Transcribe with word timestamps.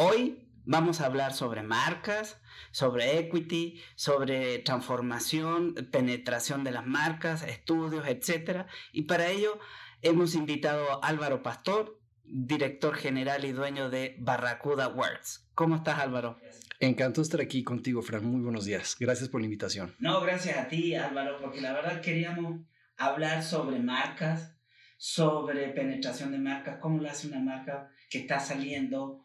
Hoy 0.00 0.48
vamos 0.64 1.00
a 1.00 1.06
hablar 1.06 1.34
sobre 1.34 1.64
marcas, 1.64 2.40
sobre 2.70 3.18
equity, 3.18 3.82
sobre 3.96 4.60
transformación, 4.60 5.74
penetración 5.90 6.62
de 6.62 6.70
las 6.70 6.86
marcas, 6.86 7.42
estudios, 7.42 8.06
etc. 8.06 8.66
Y 8.92 9.02
para 9.02 9.26
ello 9.28 9.58
hemos 10.02 10.36
invitado 10.36 11.02
a 11.02 11.08
Álvaro 11.08 11.42
Pastor, 11.42 11.98
director 12.22 12.94
general 12.94 13.44
y 13.44 13.50
dueño 13.50 13.90
de 13.90 14.14
Barracuda 14.20 14.86
Works. 14.86 15.50
¿Cómo 15.56 15.74
estás, 15.74 15.98
Álvaro? 15.98 16.38
Encantado 16.78 17.22
estar 17.22 17.40
aquí 17.40 17.64
contigo, 17.64 18.00
Fran. 18.00 18.24
Muy 18.24 18.40
buenos 18.40 18.66
días. 18.66 18.96
Gracias 19.00 19.28
por 19.28 19.40
la 19.40 19.46
invitación. 19.46 19.96
No, 19.98 20.20
gracias 20.20 20.58
a 20.58 20.68
ti, 20.68 20.94
Álvaro, 20.94 21.38
porque 21.40 21.60
la 21.60 21.72
verdad 21.72 22.00
queríamos 22.02 22.60
hablar 22.96 23.42
sobre 23.42 23.80
marcas, 23.80 24.54
sobre 24.96 25.70
penetración 25.70 26.30
de 26.30 26.38
marcas, 26.38 26.78
cómo 26.80 27.02
lo 27.02 27.10
hace 27.10 27.26
una 27.26 27.40
marca 27.40 27.90
que 28.08 28.18
está 28.20 28.38
saliendo 28.38 29.24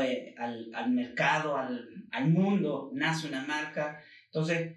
eh, 0.00 0.34
al, 0.38 0.70
al, 0.74 0.90
mercado, 0.90 1.56
al, 1.56 1.88
al, 2.10 2.28
mundo, 2.28 2.90
nace 2.94 3.28
una 3.28 3.44
marca. 3.46 4.02
Entonces, 4.26 4.76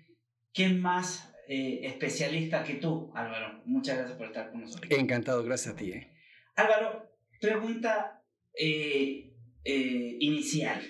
¿quién 0.53 0.81
más 0.81 1.33
eh, 1.47 1.81
especialista 1.83 2.63
que 2.63 2.75
tú, 2.75 3.11
Álvaro? 3.15 3.61
Muchas 3.65 3.97
gracias 3.97 4.17
por 4.17 4.27
estar 4.27 4.51
con 4.51 4.61
nosotros. 4.61 4.91
Encantado, 4.91 5.43
gracias 5.43 5.73
a 5.73 5.77
ti. 5.77 5.91
Eh. 5.91 6.13
Álvaro, 6.55 7.11
pregunta 7.39 8.23
inicial. 9.63 10.81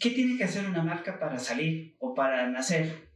¿Qué 0.00 0.10
tiene 0.10 0.36
que 0.36 0.44
hacer 0.44 0.66
una 0.66 0.82
marca 0.82 1.18
para 1.18 1.38
salir 1.38 1.96
o 2.00 2.14
para 2.14 2.48
nacer? 2.48 3.10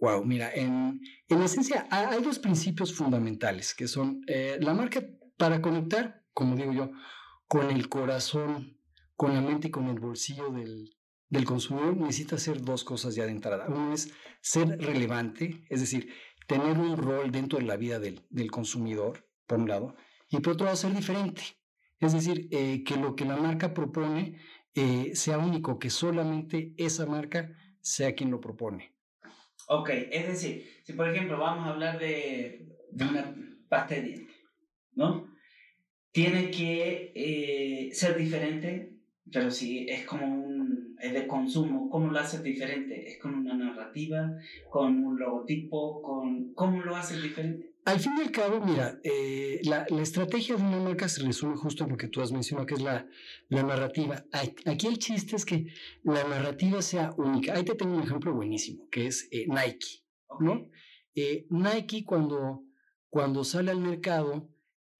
Wow, 0.00 0.24
mira, 0.24 0.52
en, 0.54 1.00
en 1.28 1.42
esencia 1.42 1.86
hay 1.90 2.22
dos 2.22 2.38
principios 2.38 2.94
fundamentales 2.94 3.74
que 3.74 3.88
son 3.88 4.22
la 4.60 4.74
marca 4.74 5.02
para 5.36 5.60
conectar, 5.60 6.24
como 6.32 6.54
digo 6.54 6.72
yo, 6.72 6.92
con 7.48 7.70
el 7.70 7.88
corazón, 7.88 8.78
con 9.16 9.34
la 9.34 9.40
mente 9.40 9.68
y 9.68 9.70
con 9.70 9.88
el 9.88 9.98
bolsillo 9.98 10.50
del, 10.50 10.94
del 11.28 11.44
consumidor, 11.44 11.96
necesita 11.96 12.36
hacer 12.36 12.62
dos 12.62 12.84
cosas 12.84 13.14
ya 13.14 13.24
de 13.24 13.32
entrada. 13.32 13.66
Uno 13.68 13.92
es 13.92 14.12
ser 14.40 14.78
relevante, 14.78 15.64
es 15.68 15.80
decir, 15.80 16.12
tener 16.46 16.78
un 16.78 16.96
rol 16.96 17.32
dentro 17.32 17.58
de 17.58 17.64
la 17.64 17.76
vida 17.76 17.98
del, 17.98 18.22
del 18.30 18.50
consumidor, 18.50 19.26
por 19.46 19.58
un 19.58 19.68
lado, 19.68 19.96
y 20.28 20.38
por 20.40 20.52
otro 20.52 20.66
lado 20.66 20.76
ser 20.76 20.94
diferente. 20.94 21.42
Es 21.98 22.12
decir, 22.12 22.48
eh, 22.52 22.84
que 22.84 22.96
lo 22.96 23.16
que 23.16 23.24
la 23.24 23.36
marca 23.36 23.74
propone 23.74 24.40
eh, 24.74 25.12
sea 25.14 25.38
único, 25.38 25.78
que 25.78 25.90
solamente 25.90 26.74
esa 26.76 27.06
marca 27.06 27.50
sea 27.80 28.14
quien 28.14 28.30
lo 28.30 28.40
propone. 28.40 28.94
Ok, 29.66 29.90
es 29.90 30.28
decir, 30.28 30.64
si 30.84 30.92
por 30.92 31.08
ejemplo 31.08 31.38
vamos 31.38 31.66
a 31.66 31.70
hablar 31.70 31.98
de, 31.98 32.76
de 32.92 33.04
una 33.04 33.34
pasta 33.68 33.96
de 33.96 34.02
dientes, 34.02 34.36
¿no? 34.92 35.27
Tiene 36.18 36.50
que 36.50 37.12
eh, 37.14 37.90
ser 37.92 38.16
diferente, 38.16 38.92
pero 39.32 39.52
si 39.52 39.88
es 39.88 40.04
como 40.04 40.26
un, 40.26 40.96
es 41.00 41.12
de 41.12 41.28
consumo, 41.28 41.88
¿cómo 41.88 42.10
lo 42.10 42.18
haces 42.18 42.42
diferente? 42.42 43.08
¿Es 43.08 43.20
con 43.20 43.34
una 43.34 43.54
narrativa, 43.54 44.36
con 44.68 45.04
un 45.04 45.16
logotipo, 45.16 46.02
con, 46.02 46.54
cómo 46.54 46.82
lo 46.82 46.96
haces 46.96 47.22
diferente? 47.22 47.72
Al 47.84 48.00
fin 48.00 48.14
y 48.18 48.22
al 48.22 48.32
cabo, 48.32 48.60
mira, 48.60 48.98
eh, 49.04 49.60
la, 49.62 49.86
la, 49.88 50.02
estrategia 50.02 50.56
de 50.56 50.62
una 50.62 50.80
marca 50.80 51.08
se 51.08 51.22
resume 51.22 51.56
justo 51.56 51.84
en 51.84 51.90
lo 51.90 51.96
que 51.96 52.08
tú 52.08 52.20
has 52.20 52.32
mencionado, 52.32 52.66
que 52.66 52.74
es 52.74 52.82
la, 52.82 53.06
la 53.48 53.62
narrativa. 53.62 54.24
Aquí 54.32 54.88
el 54.88 54.98
chiste 54.98 55.36
es 55.36 55.44
que 55.44 55.68
la 56.02 56.24
narrativa 56.24 56.82
sea 56.82 57.14
única. 57.16 57.54
Ahí 57.54 57.64
te 57.64 57.76
tengo 57.76 57.94
un 57.94 58.02
ejemplo 58.02 58.34
buenísimo, 58.34 58.88
que 58.90 59.06
es 59.06 59.28
eh, 59.30 59.46
Nike, 59.46 60.02
¿no? 60.40 60.68
Nike 61.14 62.04
cuando, 62.04 62.64
cuando 63.08 63.44
sale 63.44 63.70
al 63.70 63.80
mercado, 63.80 64.48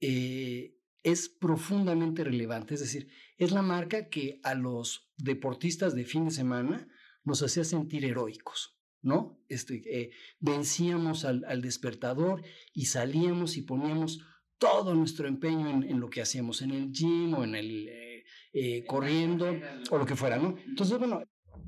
eh, 0.01 0.78
es 1.03 1.29
profundamente 1.29 2.25
relevante. 2.25 2.75
Es 2.75 2.81
decir, 2.81 3.09
es 3.37 3.53
la 3.53 3.63
marca 3.63 4.09
que 4.09 4.41
a 4.43 4.55
los 4.55 5.11
deportistas 5.17 5.95
de 5.95 6.05
fin 6.05 6.27
de 6.27 6.31
semana 6.31 6.89
nos 7.25 7.43
hacía 7.43 7.65
sentir 7.65 8.05
heroicos, 8.05 8.79
¿no? 9.03 9.41
Este, 9.49 9.83
eh, 9.87 10.11
vencíamos 10.41 11.25
al, 11.25 11.45
al, 11.47 11.63
despertador 11.63 12.43
y 12.73 12.87
salíamos 12.87 13.57
y 13.57 13.63
poníamos 13.63 14.21
todo 14.59 14.95
nuestro 14.95 15.29
empeño 15.29 15.69
en, 15.71 15.83
en 15.85 16.01
lo 16.01 16.11
que 16.11 16.21
hacíamos 16.21 16.63
en 16.63 16.73
el 16.73 16.91
gym 16.91 17.35
o 17.35 17.45
en 17.45 17.55
el 17.55 17.89
eh, 17.89 18.25
eh, 18.53 18.85
corriendo 18.87 19.55
o 19.91 19.99
lo 19.99 20.07
que 20.07 20.17
fuera, 20.17 20.39
¿no? 20.39 20.57
Entonces, 20.67 20.99
bueno, 20.99 21.23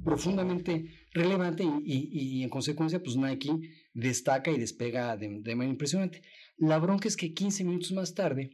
profundamente 0.05 1.07
relevante 1.13 1.63
y, 1.63 1.69
y, 1.85 2.39
y, 2.39 2.43
en 2.43 2.49
consecuencia, 2.49 3.03
pues 3.03 3.17
Nike 3.17 3.53
destaca 3.93 4.51
y 4.51 4.59
despega 4.59 5.17
de, 5.17 5.29
de 5.29 5.55
manera 5.55 5.73
impresionante. 5.73 6.23
La 6.57 6.79
bronca 6.79 7.07
es 7.07 7.17
que 7.17 7.35
15 7.35 7.65
minutos 7.65 7.93
más 7.93 8.15
tarde 8.15 8.51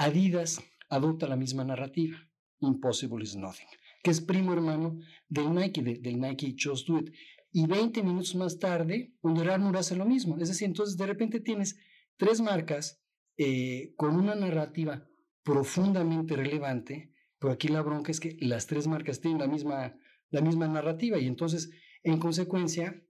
Adidas 0.00 0.62
adopta 0.88 1.26
la 1.26 1.36
misma 1.36 1.62
narrativa, 1.62 2.16
Impossible 2.60 3.22
is 3.22 3.36
Nothing, 3.36 3.68
que 4.02 4.10
es 4.10 4.22
primo 4.22 4.54
hermano 4.54 4.98
del 5.28 5.54
Nike, 5.54 5.82
del 5.82 6.18
Nike 6.18 6.56
Just 6.58 6.88
Do 6.88 7.00
It. 7.00 7.12
Y 7.52 7.66
20 7.66 8.02
minutos 8.02 8.34
más 8.34 8.58
tarde, 8.58 9.12
Under 9.20 9.50
Armour 9.50 9.76
hace 9.76 9.94
lo 9.94 10.06
mismo. 10.06 10.38
Es 10.38 10.48
decir, 10.48 10.68
entonces 10.68 10.96
de 10.96 11.06
repente 11.06 11.40
tienes 11.40 11.78
tres 12.16 12.40
marcas 12.40 13.02
eh, 13.36 13.92
con 13.98 14.16
una 14.16 14.34
narrativa 14.34 15.06
profundamente 15.42 16.34
relevante, 16.34 17.12
pero 17.38 17.52
aquí 17.52 17.68
la 17.68 17.82
bronca 17.82 18.10
es 18.10 18.20
que 18.20 18.38
las 18.40 18.66
tres 18.66 18.86
marcas 18.86 19.20
tienen 19.20 19.40
la 19.40 19.48
misma, 19.48 19.98
la 20.30 20.40
misma 20.40 20.66
narrativa 20.66 21.18
y 21.18 21.26
entonces, 21.26 21.72
en 22.04 22.18
consecuencia, 22.18 23.04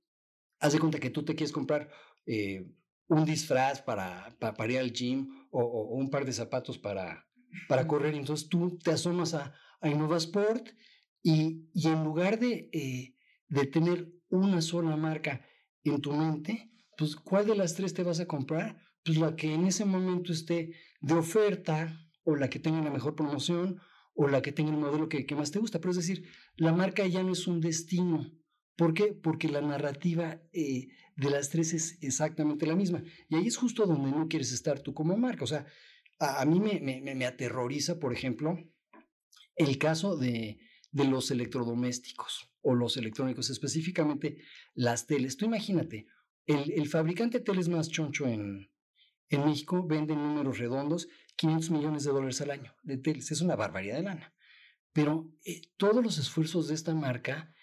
haz 0.59 0.73
de 0.73 0.81
cuenta 0.81 0.99
que 0.99 1.11
tú 1.11 1.25
te 1.25 1.37
quieres 1.37 1.53
comprar 1.53 1.89
eh, 2.27 2.69
un 3.11 3.25
disfraz 3.25 3.83
para, 3.83 4.35
para, 4.39 4.55
para, 4.55 4.73
ir 4.73 4.79
al 4.79 4.93
gym 4.93 5.29
o, 5.51 5.61
o, 5.61 5.97
un 5.97 6.11
par 6.11 6.25
de 6.25 6.33
zapatos 6.33 6.79
para, 6.79 7.27
para 7.69 7.87
correr. 7.87 8.15
Entonces 8.15 8.49
tú 8.49 8.79
te 8.79 8.93
asomas 8.93 9.35
a, 9.35 9.53
a 9.81 9.89
Innovasport 9.89 10.69
y, 11.23 11.69
y 11.75 11.89
en 11.89 12.05
lugar 12.05 12.39
de, 12.39 12.71
eh, 12.73 13.17
de 13.49 13.67
tener 13.67 14.13
una 14.29 14.63
sola 14.63 14.97
marca 14.97 15.45
en 15.83 16.01
tu 16.01 16.13
mente, 16.13 16.71
pues 16.97 17.17
¿cuál 17.17 17.47
de 17.47 17.57
las 17.57 17.75
tres 17.75 17.95
te 17.95 18.05
vas 18.05 18.21
a 18.21 18.27
comprar? 18.27 18.81
Pues 19.05 19.19
la 19.19 19.35
que 19.35 19.53
en 19.53 19.67
ese 19.67 19.85
momento 19.85 20.33
esté 20.33 20.73
de 21.01 21.15
oferta 21.15 22.07
o 22.23 22.37
la 22.37 22.49
que 22.49 22.61
tenga 22.61 22.81
la 22.81 22.91
mejor 22.91 23.17
promoción 23.17 23.81
o 24.15 24.29
la 24.29 24.41
que 24.41 24.53
tenga 24.53 24.71
el 24.71 24.79
modelo 24.79 25.09
que, 25.09 25.27
que 25.27 25.35
más 25.35 25.51
te 25.51 25.59
gusta. 25.59 25.81
Pero 25.81 25.91
es 25.91 25.97
decir, 25.97 26.29
la 26.57 26.73
marca 26.73 27.05
ya 27.07 27.25
no 27.25 27.33
es 27.33 27.49
un 27.49 27.61
destino. 27.61 28.31
¿Por 28.77 28.95
qué? 28.95 29.13
Porque 29.13 29.49
la 29.49 29.63
narrativa 29.63 30.41
eh, 30.53 30.89
de 31.21 31.31
las 31.31 31.51
tres 31.51 31.75
es 31.75 31.99
exactamente 32.01 32.67
la 32.67 32.75
misma. 32.75 33.03
Y 33.29 33.37
ahí 33.37 33.47
es 33.47 33.59
justo 33.59 33.85
donde 33.87 34.11
no 34.11 34.27
quieres 34.27 34.53
estar 34.53 34.81
tú 34.81 34.95
como 34.95 35.17
marca. 35.19 35.45
O 35.45 35.47
sea, 35.47 35.67
a, 36.19 36.45
mí 36.47 36.61
me, 36.61 36.81
me, 36.81 37.15
me, 37.15 37.27
aterroriza, 37.27 37.99
por 37.99 38.15
ejemplo, 38.15 38.59
el 39.55 39.77
caso 39.77 40.17
de, 40.17 40.59
de 40.91 41.05
los 41.05 41.31
electrodomésticos 41.31 42.51
o 42.63 42.75
los 42.75 42.97
electrónicos, 42.97 43.51
específicamente 43.51 44.39
las 44.75 45.07
teles. 45.07 45.37
Tú 45.37 45.45
imagínate, 45.45 46.07
el, 46.47 46.73
el 46.73 46.89
fabricante 46.89 47.39
de 47.39 47.45
teles 47.45 47.69
más 47.69 47.91
choncho 47.91 48.27
en, 48.27 48.71
en 49.29 49.45
México 49.45 49.87
vende 49.87 50.15
en 50.15 50.23
números 50.23 50.59
redondos 50.59 51.09
500 51.37 51.71
millones 51.71 52.05
de 52.05 52.13
dólares 52.13 52.41
al 52.41 52.51
año 52.51 52.75
de 52.83 52.97
teles. 52.97 53.31
Es 53.31 53.43
una 53.43 53.57
barbaridad 53.57 53.97
de 53.97 54.03
lana. 54.05 54.35
Pero 54.95 55.31
eh, 55.45 55.61
todos 55.77 56.03
los 56.03 56.17
esfuerzos 56.17 56.69
de 56.69 56.75
esta 56.75 56.95
marca 56.95 57.55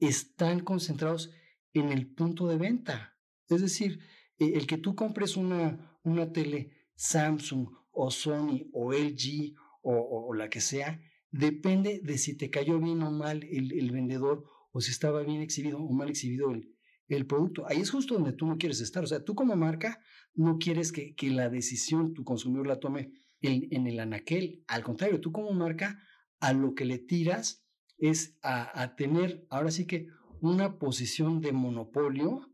están 0.00 0.60
concentrados 0.60 1.30
en 1.74 1.90
el 1.90 2.06
punto 2.06 2.48
de 2.48 2.56
venta. 2.56 3.18
Es 3.48 3.60
decir, 3.60 4.00
eh, 4.38 4.52
el 4.54 4.66
que 4.66 4.78
tú 4.78 4.94
compres 4.94 5.36
una, 5.36 5.98
una 6.04 6.32
tele 6.32 6.70
Samsung 6.96 7.68
o 7.90 8.10
Sony 8.10 8.70
o 8.72 8.92
LG 8.92 9.54
o, 9.82 10.32
la 10.32 10.48
que 10.48 10.62
sea, 10.62 10.98
depende 11.30 12.00
de 12.02 12.16
si 12.16 12.36
te 12.38 12.48
cayó 12.48 12.80
bien 12.80 13.02
o 13.02 13.10
mal 13.10 13.44
el, 13.44 13.90
vendedor 13.90 14.46
o 14.72 14.80
si 14.80 14.92
estaba 14.92 15.22
bien 15.22 15.42
exhibido 15.42 15.78
o 15.78 15.92
mal 15.92 16.08
exhibido 16.08 16.52
el, 16.52 16.74
el, 17.08 17.26
producto. 17.26 17.66
Ahí 17.68 17.80
es 17.80 17.90
justo 17.90 18.14
donde 18.14 18.32
tú 18.32 18.46
no 18.46 18.56
quieres 18.56 18.80
estar. 18.80 19.04
O 19.04 19.06
sea, 19.06 19.22
tú 19.22 19.34
como 19.34 19.54
marca 19.56 20.00
no 20.32 20.56
quieres 20.58 20.90
que, 20.90 21.14
que 21.14 21.30
la 21.30 21.50
decisión 21.50 22.14
tu 22.14 22.24
consumidor 22.24 22.66
la 22.66 22.80
tome 22.80 23.12
en, 23.42 23.68
en, 23.70 23.86
el 23.86 24.00
anaquel. 24.00 24.64
Al 24.68 24.82
contrario, 24.82 25.20
tú 25.20 25.32
como 25.32 25.52
marca 25.52 26.00
a 26.40 26.54
lo 26.54 26.74
que 26.74 26.86
le 26.86 26.98
tiras 26.98 27.66
es 27.98 28.38
a, 28.42 28.82
a 28.82 28.96
tener 28.96 29.46
ahora 29.50 29.70
sí 29.70 29.86
que 29.86 30.08
una 30.40 30.78
posición 30.78 31.40
de 31.40 31.52
monopolio 31.52 32.50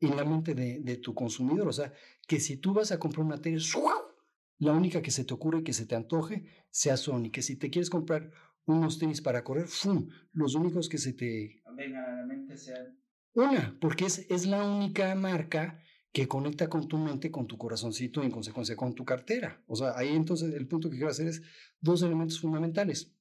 en 0.00 0.16
la 0.16 0.24
mente 0.24 0.54
de, 0.54 0.80
de, 0.80 0.96
tu 0.96 1.14
consumidor. 1.14 1.68
O 1.68 1.72
sea, 1.72 1.92
que 2.26 2.40
si 2.40 2.56
tú 2.56 2.72
vas 2.72 2.92
a 2.92 2.98
comprar 2.98 3.24
una 3.24 3.40
tele, 3.40 3.58
la 4.58 4.72
única 4.72 5.02
que 5.02 5.10
se 5.10 5.24
te 5.24 5.34
ocurre 5.34 5.62
que 5.62 5.72
se 5.72 5.86
te 5.86 5.94
antoje 5.94 6.44
sea 6.70 6.96
Sony. 6.96 7.30
Que 7.30 7.42
si 7.42 7.56
te 7.56 7.70
quieres 7.70 7.90
comprar 7.90 8.30
unos 8.66 8.98
tenis 8.98 9.20
para 9.20 9.44
correr, 9.44 9.66
¡fum! 9.66 10.08
Los 10.32 10.54
únicos 10.54 10.88
que 10.88 10.98
se 10.98 11.12
te... 11.12 11.62
Vengan 11.76 12.04
a 12.04 12.16
la 12.16 12.26
mente 12.26 12.56
sean... 12.56 12.98
Una, 13.34 13.76
porque 13.80 14.06
es, 14.06 14.26
es 14.28 14.46
la 14.46 14.64
única 14.64 15.14
marca 15.14 15.80
que 16.12 16.26
conecta 16.26 16.68
con 16.68 16.88
tu 16.88 16.98
mente, 16.98 17.30
con 17.30 17.46
tu 17.46 17.56
corazoncito 17.56 18.22
y 18.22 18.26
en 18.26 18.32
consecuencia 18.32 18.76
con 18.76 18.94
tu 18.94 19.04
cartera. 19.04 19.62
O 19.66 19.76
sea, 19.76 19.96
ahí 19.96 20.08
entonces 20.08 20.52
el 20.54 20.66
punto 20.66 20.90
que 20.90 20.96
quiero 20.96 21.10
hacer 21.10 21.28
es 21.28 21.42
dos 21.80 22.02
elementos 22.02 22.40
fundamentales. 22.40 23.14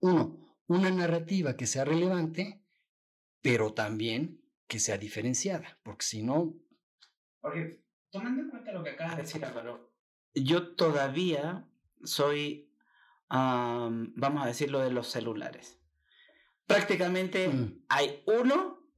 Uno, 0.00 0.56
una 0.66 0.90
narrativa 0.90 1.56
que 1.56 1.66
sea 1.66 1.84
relevante, 1.84 2.61
pero 3.42 3.74
también 3.74 4.40
que 4.66 4.78
sea 4.78 4.96
diferenciada, 4.96 5.78
porque 5.82 6.06
si 6.06 6.22
no... 6.22 6.54
Porque 7.40 7.84
tomando 8.10 8.42
en 8.42 8.50
cuenta 8.50 8.72
lo 8.72 8.82
que 8.82 8.90
acabas 8.90 9.16
de 9.16 9.22
decir, 9.22 9.44
Álvaro, 9.44 9.92
yo 10.34 10.74
todavía 10.74 11.68
soy, 12.04 12.72
vamos 13.28 14.42
a 14.42 14.46
decir, 14.46 14.70
lo 14.70 14.80
de 14.80 14.90
los 14.90 15.08
celulares. 15.08 15.80
Prácticamente 16.66 17.48
mm. 17.48 17.84
hay 17.88 18.22
uno 18.26 18.88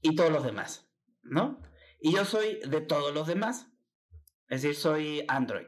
y 0.00 0.16
todos 0.16 0.32
los 0.32 0.44
demás, 0.44 0.90
¿no? 1.22 1.62
Y 2.00 2.12
yo 2.12 2.24
soy 2.24 2.60
de 2.68 2.80
todos 2.80 3.14
los 3.14 3.26
demás. 3.26 3.68
Es 4.48 4.62
decir, 4.62 4.74
soy 4.74 5.24
Android. 5.28 5.66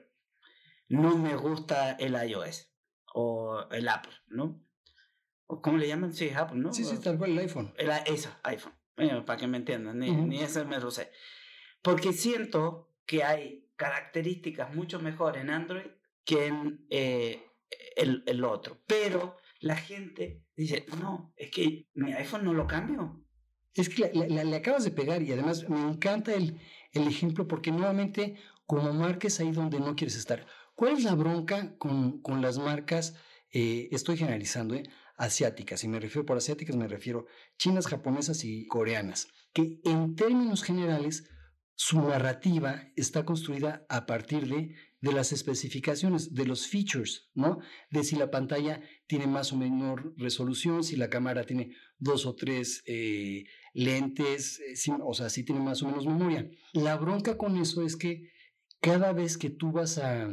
No 0.88 1.16
me 1.16 1.36
gusta 1.36 1.92
el 1.92 2.14
iOS 2.28 2.74
o 3.14 3.66
el 3.70 3.88
Apple, 3.88 4.12
¿no? 4.26 4.63
¿Cómo 5.46 5.76
le 5.76 5.88
llaman? 5.88 6.12
Sí, 6.12 6.30
Apple, 6.30 6.58
¿no? 6.58 6.72
Sí, 6.72 6.84
sí, 6.84 6.98
tal 6.98 7.18
cual 7.18 7.32
el 7.32 7.38
iPhone. 7.38 7.72
El, 7.76 7.90
eso, 8.06 8.30
iPhone. 8.44 8.72
para 9.24 9.38
que 9.38 9.46
me 9.46 9.58
entiendan, 9.58 9.98
ni, 9.98 10.10
ni 10.10 10.40
eso 10.40 10.64
me 10.64 10.78
lo 10.78 10.90
sé. 10.90 11.10
Porque 11.82 12.12
siento 12.12 12.90
que 13.06 13.24
hay 13.24 13.68
características 13.76 14.74
mucho 14.74 15.00
mejor 15.00 15.36
en 15.36 15.50
Android 15.50 15.90
que 16.24 16.46
en 16.46 16.86
eh, 16.90 17.42
el, 17.96 18.22
el 18.26 18.44
otro. 18.44 18.80
Pero 18.86 19.36
la 19.60 19.76
gente 19.76 20.42
dice, 20.56 20.86
no, 20.98 21.32
es 21.36 21.50
que 21.50 21.88
mi 21.94 22.12
iPhone 22.12 22.44
no 22.44 22.54
lo 22.54 22.66
cambio. 22.66 23.20
Es 23.74 23.88
que 23.88 24.10
le 24.14 24.56
acabas 24.56 24.84
de 24.84 24.92
pegar 24.92 25.22
y 25.22 25.32
además 25.32 25.68
me 25.68 25.80
encanta 25.80 26.32
el, 26.32 26.60
el 26.92 27.08
ejemplo 27.08 27.48
porque 27.48 27.72
nuevamente 27.72 28.36
como 28.66 28.92
marcas 28.92 29.40
ahí 29.40 29.50
donde 29.50 29.80
no 29.80 29.96
quieres 29.96 30.16
estar. 30.16 30.46
¿Cuál 30.74 30.94
es 30.94 31.04
la 31.04 31.14
bronca 31.14 31.76
con, 31.78 32.22
con 32.22 32.40
las 32.40 32.58
marcas? 32.58 33.16
Eh, 33.50 33.88
estoy 33.92 34.16
generalizando, 34.16 34.74
¿eh? 34.74 34.84
Asiáticas. 35.16 35.84
Y 35.84 35.88
me 35.88 36.00
refiero 36.00 36.26
por 36.26 36.36
asiáticas, 36.36 36.76
me 36.76 36.88
refiero 36.88 37.26
chinas, 37.58 37.86
japonesas 37.86 38.44
y 38.44 38.66
coreanas. 38.66 39.28
Que 39.52 39.80
en 39.84 40.14
términos 40.14 40.62
generales 40.62 41.24
su 41.76 42.00
narrativa 42.00 42.88
está 42.96 43.24
construida 43.24 43.84
a 43.88 44.06
partir 44.06 44.48
de, 44.48 44.74
de 45.00 45.12
las 45.12 45.32
especificaciones, 45.32 46.32
de 46.32 46.46
los 46.46 46.68
features, 46.68 47.30
¿no? 47.34 47.58
De 47.90 48.04
si 48.04 48.16
la 48.16 48.30
pantalla 48.30 48.80
tiene 49.06 49.26
más 49.26 49.52
o 49.52 49.56
menor 49.56 50.14
resolución, 50.16 50.84
si 50.84 50.96
la 50.96 51.10
cámara 51.10 51.44
tiene 51.44 51.74
dos 51.98 52.26
o 52.26 52.36
tres 52.36 52.82
eh, 52.86 53.44
lentes, 53.72 54.60
eh, 54.60 54.92
o 55.04 55.14
sea, 55.14 55.30
si 55.30 55.44
tiene 55.44 55.60
más 55.60 55.82
o 55.82 55.86
menos 55.86 56.06
memoria. 56.06 56.48
La 56.72 56.96
bronca 56.96 57.36
con 57.36 57.56
eso 57.56 57.82
es 57.82 57.96
que 57.96 58.30
cada 58.80 59.12
vez 59.12 59.36
que 59.36 59.50
tú 59.50 59.72
vas 59.72 59.98
a, 59.98 60.28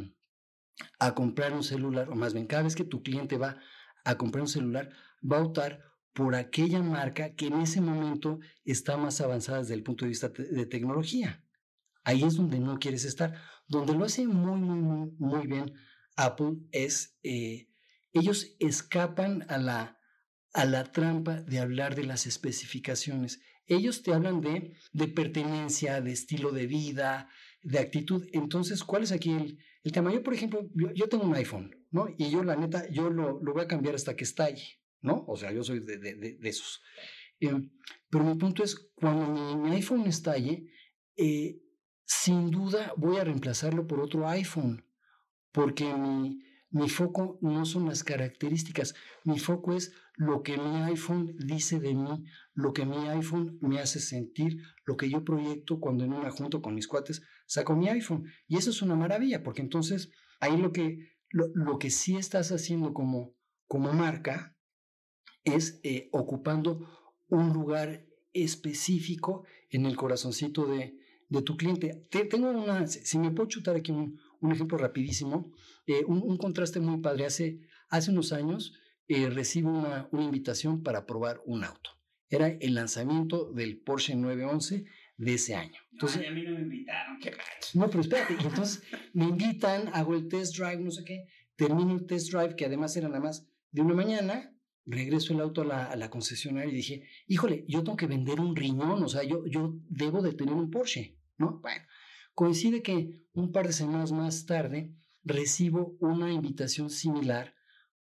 a 1.00 1.14
comprar 1.14 1.52
un 1.54 1.64
celular, 1.64 2.08
o 2.08 2.14
más 2.14 2.34
bien 2.34 2.46
cada 2.46 2.62
vez 2.62 2.76
que 2.76 2.84
tu 2.84 3.02
cliente 3.02 3.36
va 3.36 3.58
a 4.04 4.16
comprar 4.16 4.42
un 4.42 4.48
celular, 4.48 4.90
va 5.22 5.38
a 5.38 5.42
optar 5.42 5.80
por 6.12 6.34
aquella 6.34 6.82
marca 6.82 7.34
que 7.34 7.46
en 7.46 7.60
ese 7.60 7.80
momento 7.80 8.38
está 8.64 8.96
más 8.96 9.20
avanzada 9.20 9.58
desde 9.58 9.74
el 9.74 9.82
punto 9.82 10.04
de 10.04 10.10
vista 10.10 10.28
de 10.28 10.66
tecnología. 10.66 11.44
Ahí 12.04 12.22
es 12.24 12.36
donde 12.36 12.58
no 12.58 12.78
quieres 12.78 13.04
estar. 13.04 13.34
Donde 13.68 13.94
lo 13.94 14.04
hace 14.04 14.26
muy, 14.26 14.60
muy, 14.60 15.10
muy, 15.18 15.46
bien 15.46 15.72
Apple 16.16 16.56
es, 16.72 17.16
eh, 17.22 17.68
ellos 18.12 18.56
escapan 18.58 19.46
a 19.48 19.58
la, 19.58 19.98
a 20.52 20.64
la 20.64 20.84
trampa 20.84 21.40
de 21.42 21.60
hablar 21.60 21.94
de 21.94 22.04
las 22.04 22.26
especificaciones. 22.26 23.40
Ellos 23.66 24.02
te 24.02 24.12
hablan 24.12 24.40
de, 24.40 24.74
de 24.92 25.08
pertenencia, 25.08 26.00
de 26.00 26.12
estilo 26.12 26.50
de 26.50 26.66
vida, 26.66 27.28
de 27.62 27.78
actitud. 27.78 28.26
Entonces, 28.32 28.82
¿cuál 28.84 29.04
es 29.04 29.12
aquí 29.12 29.30
el, 29.82 29.92
tema? 29.92 30.12
Yo, 30.12 30.22
por 30.22 30.34
ejemplo, 30.34 30.68
yo, 30.74 31.08
tengo 31.08 31.24
un 31.24 31.34
iPhone, 31.34 31.74
¿no? 31.92 32.08
Y 32.18 32.30
yo, 32.30 32.42
la 32.42 32.56
neta, 32.56 32.90
yo 32.90 33.08
lo, 33.08 33.40
lo 33.40 33.52
voy 33.52 33.62
a 33.62 33.68
cambiar 33.68 33.94
hasta 33.94 34.16
que 34.16 34.24
estalle. 34.24 34.82
¿no? 35.02 35.24
O 35.26 35.36
sea, 35.36 35.52
yo 35.52 35.62
soy 35.62 35.80
de, 35.80 35.98
de, 35.98 36.38
esos. 36.48 36.80
Eh, 37.40 37.70
pero 38.08 38.24
mi 38.24 38.36
punto 38.36 38.62
es, 38.62 38.90
cuando 38.94 39.56
mi, 39.56 39.70
iPhone 39.72 40.06
estalle, 40.06 40.70
eh, 41.16 41.60
sin 42.04 42.50
duda 42.50 42.94
voy 42.96 43.18
a 43.18 43.24
reemplazarlo 43.24 43.86
por 43.86 44.00
otro 44.00 44.28
iPhone, 44.28 44.84
porque 45.50 45.92
mi, 45.92 46.40
mi 46.70 46.88
foco 46.88 47.38
no 47.42 47.64
son 47.64 47.86
las 47.86 48.04
características, 48.04 48.94
mi 49.24 49.38
foco 49.38 49.74
es 49.74 49.92
lo 50.14 50.42
que 50.42 50.56
mi 50.56 50.82
iPhone 50.82 51.34
dice 51.38 51.80
de 51.80 51.94
mí, 51.94 52.24
lo 52.54 52.72
que 52.72 52.86
mi 52.86 53.08
iPhone 53.08 53.58
me 53.60 53.80
hace 53.80 53.98
sentir, 53.98 54.62
lo 54.84 54.96
que 54.96 55.10
yo 55.10 55.24
proyecto 55.24 55.80
cuando 55.80 56.04
en 56.04 56.12
una 56.12 56.30
junto 56.30 56.62
con 56.62 56.74
mis 56.74 56.86
cuates 56.86 57.22
saco 57.46 57.74
mi 57.74 57.88
iPhone. 57.88 58.30
Y 58.46 58.56
eso 58.56 58.70
es 58.70 58.82
una 58.82 58.94
maravilla, 58.94 59.42
porque 59.42 59.62
entonces 59.62 60.12
ahí 60.38 60.56
lo 60.56 60.70
que, 60.70 61.11
lo, 61.32 61.48
lo 61.54 61.78
que 61.78 61.90
sí 61.90 62.16
estás 62.16 62.52
haciendo 62.52 62.94
como, 62.94 63.34
como 63.66 63.92
marca 63.92 64.56
es 65.44 65.80
eh, 65.82 66.08
ocupando 66.12 66.88
un 67.28 67.52
lugar 67.52 68.06
específico 68.32 69.44
en 69.70 69.86
el 69.86 69.96
corazoncito 69.96 70.66
de, 70.66 70.98
de 71.28 71.42
tu 71.42 71.56
cliente. 71.56 72.06
tengo 72.10 72.50
una, 72.50 72.86
si 72.86 73.18
me 73.18 73.30
puedo 73.30 73.48
chutar 73.48 73.76
aquí 73.76 73.90
un, 73.90 74.20
un 74.40 74.52
ejemplo 74.52 74.78
rapidísimo, 74.78 75.52
eh, 75.86 76.04
un, 76.06 76.36
contraste 76.36 76.80
muy 76.80 77.00
padre. 77.00 77.26
Hace, 77.26 77.60
hace 77.88 78.10
unos 78.10 78.32
años 78.32 78.74
eh, 79.08 79.30
recibo 79.30 79.70
una, 79.70 80.08
una 80.12 80.24
invitación 80.24 80.82
para 80.82 81.06
probar 81.06 81.40
un 81.46 81.64
auto. 81.64 81.90
Era 82.28 82.48
el 82.48 82.74
lanzamiento 82.74 83.52
del 83.52 83.78
Porsche 83.78 84.14
911 84.14 84.84
de 85.16 85.34
ese 85.34 85.54
año. 85.54 85.80
Entonces, 85.92 86.26
a 86.26 86.30
mí 86.30 86.42
no 86.42 86.52
me 86.52 86.62
invitaron, 86.62 87.18
qué 87.20 87.32
No, 87.74 87.88
pero 87.88 88.00
espérate, 88.00 88.34
entonces 88.34 88.82
me 89.12 89.26
invitan, 89.26 89.88
hago 89.92 90.14
el 90.14 90.28
test 90.28 90.56
drive, 90.56 90.78
no 90.78 90.90
sé 90.90 91.04
qué, 91.04 91.26
termino 91.56 91.94
el 91.94 92.06
test 92.06 92.32
drive, 92.32 92.56
que 92.56 92.66
además 92.66 92.96
era 92.96 93.08
nada 93.08 93.20
más 93.20 93.46
de 93.70 93.82
una 93.82 93.94
mañana, 93.94 94.54
regreso 94.84 95.32
el 95.32 95.40
auto 95.40 95.62
a 95.62 95.64
la, 95.64 95.84
a 95.86 95.96
la, 95.96 96.10
concesionaria 96.10 96.72
y 96.72 96.76
dije, 96.76 97.08
híjole, 97.28 97.64
yo 97.68 97.84
tengo 97.84 97.96
que 97.96 98.06
vender 98.06 98.40
un 98.40 98.56
riñón, 98.56 99.02
o 99.02 99.08
sea, 99.08 99.22
yo, 99.22 99.46
yo 99.46 99.74
debo 99.88 100.22
de 100.22 100.32
tener 100.32 100.54
un 100.54 100.70
Porsche, 100.70 101.18
¿no? 101.38 101.60
Bueno, 101.60 101.84
coincide 102.34 102.82
que 102.82 103.26
un 103.32 103.52
par 103.52 103.66
de 103.66 103.72
semanas 103.72 104.12
más 104.12 104.46
tarde 104.46 104.92
recibo 105.24 105.96
una 106.00 106.32
invitación 106.32 106.90
similar 106.90 107.54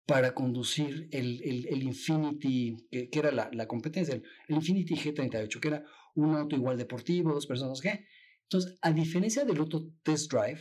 para 0.07 0.35
conducir 0.35 1.09
el, 1.13 1.43
el, 1.43 1.67
el 1.69 1.83
Infinity, 1.83 2.77
que, 2.91 3.09
que 3.09 3.19
era 3.19 3.31
la, 3.31 3.51
la, 3.53 3.67
competencia, 3.67 4.15
el, 4.15 4.25
Infinity 4.49 4.95
G38, 4.95 5.61
que 5.61 5.69
era 5.69 5.85
un 6.15 6.35
auto 6.37 6.57
igual 6.57 6.79
deportivo, 6.79 7.33
dos 7.33 7.47
personas, 7.47 7.81
¿qué? 7.81 8.07
Entonces, 8.45 8.79
a 8.83 8.93
diferencia 8.93 9.45
del 9.45 9.61
otro 9.61 9.89
test 10.03 10.31
drive, 10.31 10.61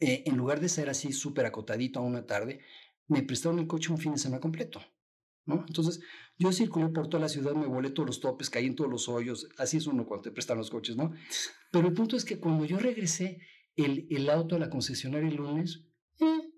eh, 0.00 0.22
en 0.26 0.36
lugar 0.36 0.60
de 0.60 0.68
ser 0.68 0.88
así 0.88 1.12
súper 1.12 1.46
acotadito 1.46 1.98
a 1.98 2.02
una 2.02 2.26
tarde, 2.26 2.60
me 3.08 3.22
prestaron 3.22 3.58
el 3.58 3.66
coche 3.66 3.92
un 3.92 3.98
fin 3.98 4.12
de 4.12 4.18
semana 4.18 4.40
completo. 4.40 4.80
¿no? 5.46 5.64
Entonces, 5.66 6.00
yo 6.38 6.52
circulé 6.52 6.88
por 6.88 7.08
toda 7.08 7.22
la 7.22 7.28
ciudad, 7.28 7.54
me 7.54 7.66
volé 7.66 7.90
todos 7.90 8.06
los 8.06 8.20
topes, 8.20 8.50
caí 8.50 8.66
en 8.66 8.74
todos 8.74 8.90
los 8.90 9.08
hoyos, 9.08 9.48
así 9.58 9.76
es 9.76 9.86
uno 9.86 10.06
cuando 10.06 10.22
te 10.22 10.30
prestan 10.30 10.58
los 10.58 10.70
coches, 10.70 10.96
¿no? 10.96 11.12
Pero 11.70 11.88
el 11.88 11.94
punto 11.94 12.16
es 12.16 12.24
que 12.24 12.38
cuando 12.38 12.64
yo 12.64 12.78
regresé 12.78 13.40
el, 13.76 14.06
el 14.10 14.30
auto 14.30 14.56
a 14.56 14.58
la 14.58 14.70
concesionaria 14.70 15.28
el 15.28 15.36
lunes, 15.36 15.84
eh, 16.20 16.50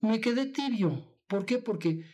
me 0.00 0.20
quedé 0.20 0.46
tibio. 0.46 1.18
¿Por 1.26 1.46
qué? 1.46 1.58
Porque, 1.58 2.04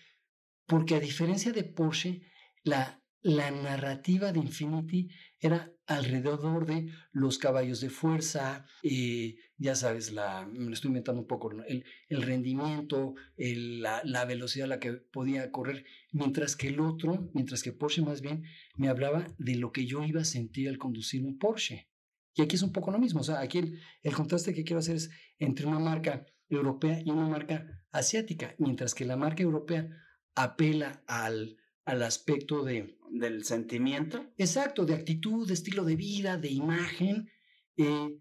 porque 0.66 0.94
a 0.94 1.00
diferencia 1.00 1.52
de 1.52 1.64
Porsche, 1.64 2.22
la, 2.62 3.01
la 3.22 3.50
narrativa 3.50 4.32
de 4.32 4.40
Infinity 4.40 5.08
era 5.38 5.72
alrededor 5.86 6.66
de 6.66 6.88
los 7.12 7.38
caballos 7.38 7.80
de 7.80 7.90
fuerza, 7.90 8.66
eh, 8.82 9.36
ya 9.56 9.74
sabes, 9.74 10.12
la, 10.12 10.46
me 10.46 10.66
lo 10.66 10.72
estoy 10.72 10.88
inventando 10.88 11.22
un 11.22 11.28
poco, 11.28 11.50
el, 11.66 11.84
el 12.08 12.22
rendimiento, 12.22 13.14
la, 13.36 14.24
velocidad 14.24 14.66
a 14.66 14.68
la 14.68 14.80
que 14.80 14.92
podía 14.92 15.50
correr, 15.52 15.84
mientras 16.10 16.56
que 16.56 16.68
el 16.68 16.80
otro, 16.80 17.30
mientras 17.34 17.62
que 17.62 17.72
Porsche 17.72 18.02
más 18.02 18.20
bien 18.20 18.44
me 18.76 18.88
hablaba 18.88 19.26
de 19.38 19.56
lo 19.56 19.72
que 19.72 19.86
yo 19.86 20.04
iba 20.04 20.22
a 20.22 20.24
sentir 20.24 20.68
al 20.68 20.78
conducir 20.78 21.24
un 21.24 21.38
Porsche. 21.38 21.88
Y 22.34 22.42
aquí 22.42 22.56
es 22.56 22.62
un 22.62 22.72
poco 22.72 22.90
lo 22.90 22.98
mismo. 22.98 23.20
O 23.20 23.24
sea, 23.24 23.40
aquí 23.40 23.58
el, 24.02 24.14
contraste 24.14 24.54
que 24.54 24.64
quiero 24.64 24.80
hacer 24.80 24.96
es 24.96 25.10
entre 25.38 25.66
una 25.66 25.78
marca 25.78 26.24
europea 26.48 27.00
y 27.04 27.10
una 27.10 27.28
marca 27.28 27.84
asiática, 27.90 28.54
mientras 28.58 28.94
que 28.94 29.04
la 29.04 29.16
marca 29.16 29.42
europea 29.42 29.88
apela 30.34 31.04
al, 31.06 31.58
al 31.84 32.02
aspecto 32.02 32.64
de... 32.64 32.98
Del 33.10 33.44
sentimiento. 33.44 34.32
Exacto, 34.38 34.86
de 34.86 34.94
actitud, 34.94 35.46
de 35.46 35.52
estilo 35.52 35.84
de 35.84 35.96
vida, 35.96 36.38
de 36.38 36.50
imagen. 36.50 37.28
Eh, 37.76 38.18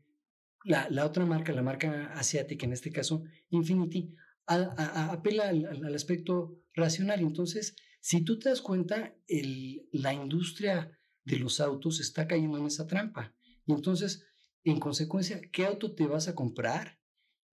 la, 0.65 0.89
la, 0.89 1.05
otra 1.05 1.25
marca, 1.25 1.53
la 1.53 1.61
marca 1.61 2.11
asiática, 2.13 2.65
en 2.65 2.73
este 2.73 2.91
caso 2.91 3.23
Infinity, 3.49 4.13
apela 4.45 5.49
al, 5.49 5.95
aspecto 5.95 6.61
racional. 6.73 7.21
Entonces, 7.21 7.75
si 7.99 8.23
tú 8.23 8.37
te 8.39 8.49
das 8.49 8.61
cuenta, 8.61 9.15
el, 9.27 9.87
la 9.91 10.13
industria 10.13 10.97
de 11.23 11.37
los 11.37 11.59
autos 11.59 11.99
está 11.99 12.27
cayendo 12.27 12.57
en 12.57 12.65
esa 12.65 12.87
trampa. 12.87 13.33
Y 13.65 13.73
entonces, 13.73 14.25
en 14.63 14.79
consecuencia, 14.79 15.41
¿qué 15.51 15.65
auto 15.65 15.93
te 15.93 16.05
vas 16.05 16.27
a 16.27 16.35
comprar? 16.35 16.99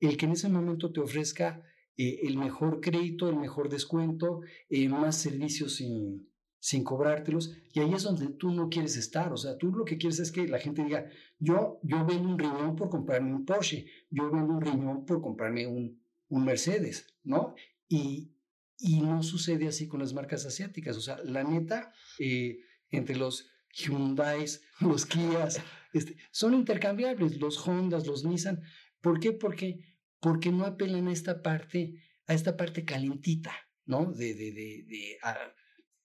El 0.00 0.16
que 0.16 0.26
en 0.26 0.32
ese 0.32 0.48
momento 0.48 0.92
te 0.92 1.00
ofrezca 1.00 1.62
eh, 1.98 2.20
el 2.22 2.38
mejor 2.38 2.80
crédito, 2.80 3.28
el 3.28 3.36
mejor 3.36 3.68
descuento, 3.68 4.40
eh, 4.70 4.88
más 4.88 5.16
servicios 5.16 5.74
sin, 5.74 6.30
sin 6.60 6.84
cobrártelos. 6.84 7.56
Y 7.74 7.80
ahí 7.80 7.92
es 7.92 8.04
donde 8.04 8.28
tú 8.28 8.52
no 8.52 8.68
quieres 8.68 8.96
estar. 8.96 9.32
O 9.32 9.36
sea, 9.36 9.58
tú 9.58 9.72
lo 9.72 9.84
que 9.84 9.98
quieres 9.98 10.20
es 10.20 10.32
que 10.32 10.46
la 10.48 10.60
gente 10.60 10.84
diga, 10.84 11.10
yo, 11.38 11.80
yo 11.82 12.06
vendo 12.06 12.28
un 12.28 12.38
riñón 12.38 12.76
por 12.76 12.88
comprarme 12.88 13.34
un 13.34 13.44
Porsche, 13.44 13.86
yo 14.10 14.30
vendo 14.30 14.54
un 14.54 14.60
riñón 14.60 15.04
por 15.04 15.20
comprarme 15.20 15.66
un, 15.66 16.00
un 16.28 16.44
Mercedes, 16.44 17.14
¿no? 17.24 17.54
Y, 17.88 18.32
y 18.78 19.00
no 19.00 19.22
sucede 19.22 19.66
así 19.66 19.88
con 19.88 20.00
las 20.00 20.14
marcas 20.14 20.46
asiáticas. 20.46 20.96
O 20.96 21.00
sea, 21.00 21.18
la 21.24 21.42
neta, 21.42 21.92
eh, 22.18 22.60
entre 22.90 23.16
los 23.16 23.50
Hyundai, 23.72 24.44
los 24.80 25.04
Kias, 25.04 25.60
este, 25.92 26.16
son 26.30 26.54
intercambiables, 26.54 27.38
los 27.40 27.66
Hondas, 27.66 28.06
los 28.06 28.24
Nissan. 28.24 28.62
¿Por 29.00 29.20
qué? 29.20 29.32
Porque, 29.32 29.97
porque 30.20 30.50
no 30.50 30.64
apelan 30.64 31.08
a 31.08 31.12
esta 31.12 31.42
parte, 31.42 32.02
a 32.26 32.34
esta 32.34 32.56
parte 32.56 32.84
calentita, 32.84 33.52
¿no? 33.86 34.12
De 34.12 34.86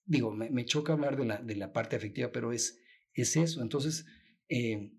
digo, 0.06 0.32
me, 0.32 0.64
choca 0.64 0.92
hablar 0.92 1.16
de 1.16 1.56
la, 1.56 1.72
parte 1.72 1.96
afectiva, 1.96 2.30
pero 2.30 2.52
es, 2.52 2.78
es 3.12 3.36
eso. 3.36 3.62
Entonces, 3.62 4.06
eh, 4.48 4.92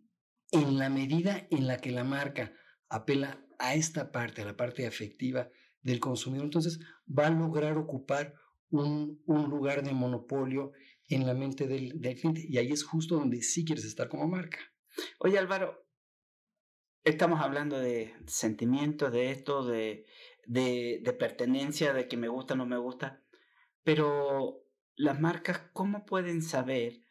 en 0.51 0.77
la 0.77 0.89
medida 0.89 1.47
en 1.51 1.67
la 1.67 1.77
que 1.77 1.91
la 1.91 2.03
marca 2.03 2.53
apela 2.89 3.45
a 3.59 3.75
esta 3.75 4.11
parte, 4.11 4.41
a 4.41 4.45
la 4.45 4.57
parte 4.57 4.85
afectiva 4.87 5.49
del 5.81 5.99
consumidor, 5.99 6.45
entonces 6.45 6.79
va 7.07 7.27
a 7.27 7.31
lograr 7.31 7.77
ocupar 7.77 8.33
un, 8.69 9.21
un 9.25 9.49
lugar 9.49 9.83
de 9.83 9.93
monopolio 9.93 10.71
en 11.07 11.25
la 11.27 11.33
mente 11.33 11.67
del, 11.67 12.01
del, 12.01 12.15
cliente. 12.15 12.45
Y 12.47 12.57
ahí 12.57 12.71
es 12.71 12.83
justo 12.83 13.15
donde 13.15 13.41
sí 13.43 13.63
quieres 13.63 13.85
estar 13.85 14.09
como 14.09 14.27
marca. 14.27 14.57
Oye 15.19 15.37
Álvaro, 15.37 15.84
estamos 17.05 17.39
hablando 17.39 17.79
de 17.79 18.13
sentimientos, 18.25 19.11
de 19.13 19.31
esto, 19.31 19.63
de, 19.63 20.05
de, 20.47 21.15
pertenencia, 21.17 21.93
de 21.93 22.07
que 22.07 22.17
me 22.17 22.27
gusta 22.27 22.55
o 22.55 22.57
no 22.57 22.65
me 22.65 22.77
gusta, 22.77 23.23
pero 23.83 24.63
las 24.95 25.21
marcas, 25.21 25.61
¿cómo 25.71 26.05
pueden 26.05 26.41
saber 26.41 27.01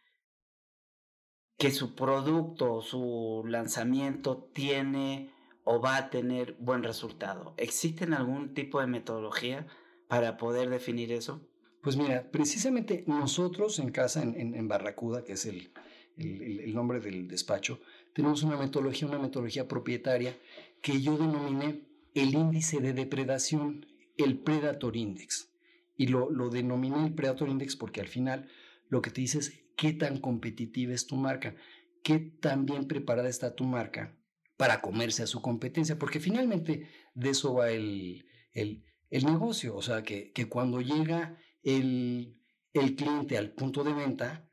que 1.57 1.71
su 1.71 1.95
producto, 1.95 2.83
su 2.83 3.45
lanzamiento 3.47 4.51
tiene 4.53 5.33
o 5.63 5.81
va 5.81 5.97
a 5.97 6.11
tener 6.11 6.57
buen 6.59 6.83
resultado? 6.83 7.55
¿Existen 7.57 8.13
algún 8.13 8.53
tipo 8.53 8.81
de 8.81 8.89
metodología 8.89 9.67
para 10.09 10.37
poder 10.37 10.69
definir 10.71 11.13
eso? 11.13 11.49
Pues 11.83 11.97
mira, 11.97 12.31
precisamente 12.31 13.05
nosotros 13.07 13.79
en 13.79 13.91
casa, 13.91 14.23
en, 14.23 14.55
en, 14.55 14.69
Barracuda, 14.69 15.23
que 15.23 15.35
es 15.35 15.45
el, 15.45 15.71
el, 16.17 16.75
nombre 16.75 16.99
del 16.99 17.29
despacho, 17.29 17.81
tenemos 18.15 18.43
una 18.43 18.57
metodología, 18.57 19.09
una 19.09 19.19
metodología 19.19 19.69
propietaria 19.69 20.39
que 20.81 21.01
yo 21.01 21.19
denominé 21.19 21.83
el 22.15 22.35
índice 22.35 22.81
de 22.81 22.93
depredación, 22.93 23.87
el 24.17 24.39
Predator 24.39 24.97
Index. 24.97 25.51
Y 25.97 26.07
lo, 26.07 26.31
lo 26.31 26.49
denominé 26.49 27.07
el 27.07 27.15
Predator 27.15 27.49
Index 27.49 27.77
porque 27.77 28.01
al 28.01 28.09
final 28.09 28.49
lo 28.89 29.03
que 29.03 29.11
te 29.11 29.21
dice 29.21 29.39
es 29.39 29.65
qué 29.77 29.93
tan 29.93 30.19
competitiva 30.19 30.93
es 30.93 31.07
tu 31.07 31.17
marca, 31.17 31.57
qué 32.03 32.19
tan 32.19 32.67
bien 32.67 32.87
preparada 32.87 33.29
está 33.29 33.55
tu 33.55 33.65
marca 33.65 34.17
para 34.57 34.81
comerse 34.81 35.23
a 35.23 35.27
su 35.27 35.43
competencia, 35.43 35.99
porque 35.99 36.21
finalmente 36.21 36.89
de 37.15 37.31
eso 37.31 37.55
va 37.55 37.71
el, 37.71 38.25
el, 38.53 38.85
el 39.11 39.25
negocio, 39.25 39.75
o 39.75 39.83
sea, 39.83 40.03
que, 40.03 40.31
que 40.33 40.49
cuando 40.49 40.81
llega 40.81 41.37
el, 41.63 42.41
el 42.73 42.95
cliente 42.95 43.37
al 43.37 43.51
punto 43.51 43.83
de 43.83 43.93
venta, 43.93 44.49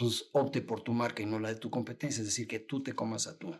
pues 0.00 0.30
opte 0.32 0.62
por 0.62 0.80
tu 0.80 0.94
marca 0.94 1.22
y 1.22 1.26
no 1.26 1.38
la 1.38 1.50
de 1.50 1.60
tu 1.60 1.68
competencia, 1.68 2.22
es 2.22 2.26
decir, 2.26 2.48
que 2.48 2.58
tú 2.58 2.82
te 2.82 2.94
comas 2.94 3.26
a 3.26 3.36
tu, 3.36 3.54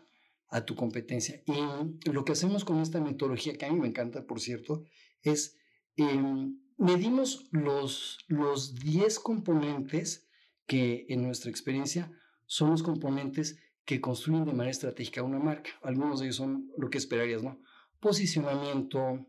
a 0.49 0.65
tu 0.65 0.75
competencia. 0.75 1.43
Y 1.45 2.09
lo 2.09 2.25
que 2.25 2.31
hacemos 2.31 2.65
con 2.65 2.79
esta 2.81 2.99
metodología, 2.99 3.53
que 3.53 3.67
a 3.67 3.71
mí 3.71 3.79
me 3.79 3.87
encanta, 3.87 4.25
por 4.25 4.39
cierto, 4.39 4.83
es 5.21 5.55
em, 5.97 6.59
medimos 6.77 7.47
los, 7.51 8.17
los 8.27 8.73
10 8.73 9.19
componentes 9.19 10.27
que 10.65 11.05
en 11.09 11.21
nuestra 11.21 11.51
experiencia 11.51 12.11
son 12.47 12.71
los 12.71 12.81
componentes 12.81 13.59
que 13.85 14.01
construyen 14.01 14.45
de 14.45 14.53
manera 14.53 14.71
estratégica 14.71 15.21
una 15.21 15.37
marca. 15.37 15.69
Algunos 15.83 16.19
de 16.19 16.25
ellos 16.25 16.37
son 16.37 16.71
lo 16.75 16.89
que 16.89 16.97
esperarías, 16.97 17.43
¿no? 17.43 17.61
Posicionamiento, 17.99 19.27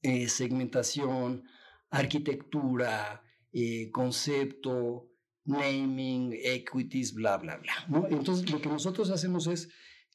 eh, 0.00 0.26
segmentación, 0.28 1.44
arquitectura, 1.90 3.22
eh, 3.52 3.90
concepto, 3.90 5.10
naming, 5.46 6.32
equities, 6.32 7.14
bla, 7.14 7.36
bla, 7.38 7.56
bla. 7.56 8.08
Entonces, 8.10 8.50
lo 8.50 8.60
que 8.60 8.68
nosotros 8.68 9.10
hacemos 9.10 9.46
es, 9.46 9.68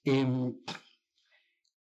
em, 0.03 0.55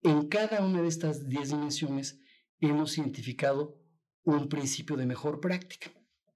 en 0.03 0.27
cada 0.27 0.65
una 0.65 0.81
de 0.81 0.87
estas 0.87 1.27
10 1.27 1.49
dimensiones, 1.49 2.19
hemos 2.59 2.97
identificado 2.97 3.81
un 4.23 4.49
principio 4.49 4.95
de 4.95 5.05
mejor 5.05 5.39
práctica. 5.39 5.91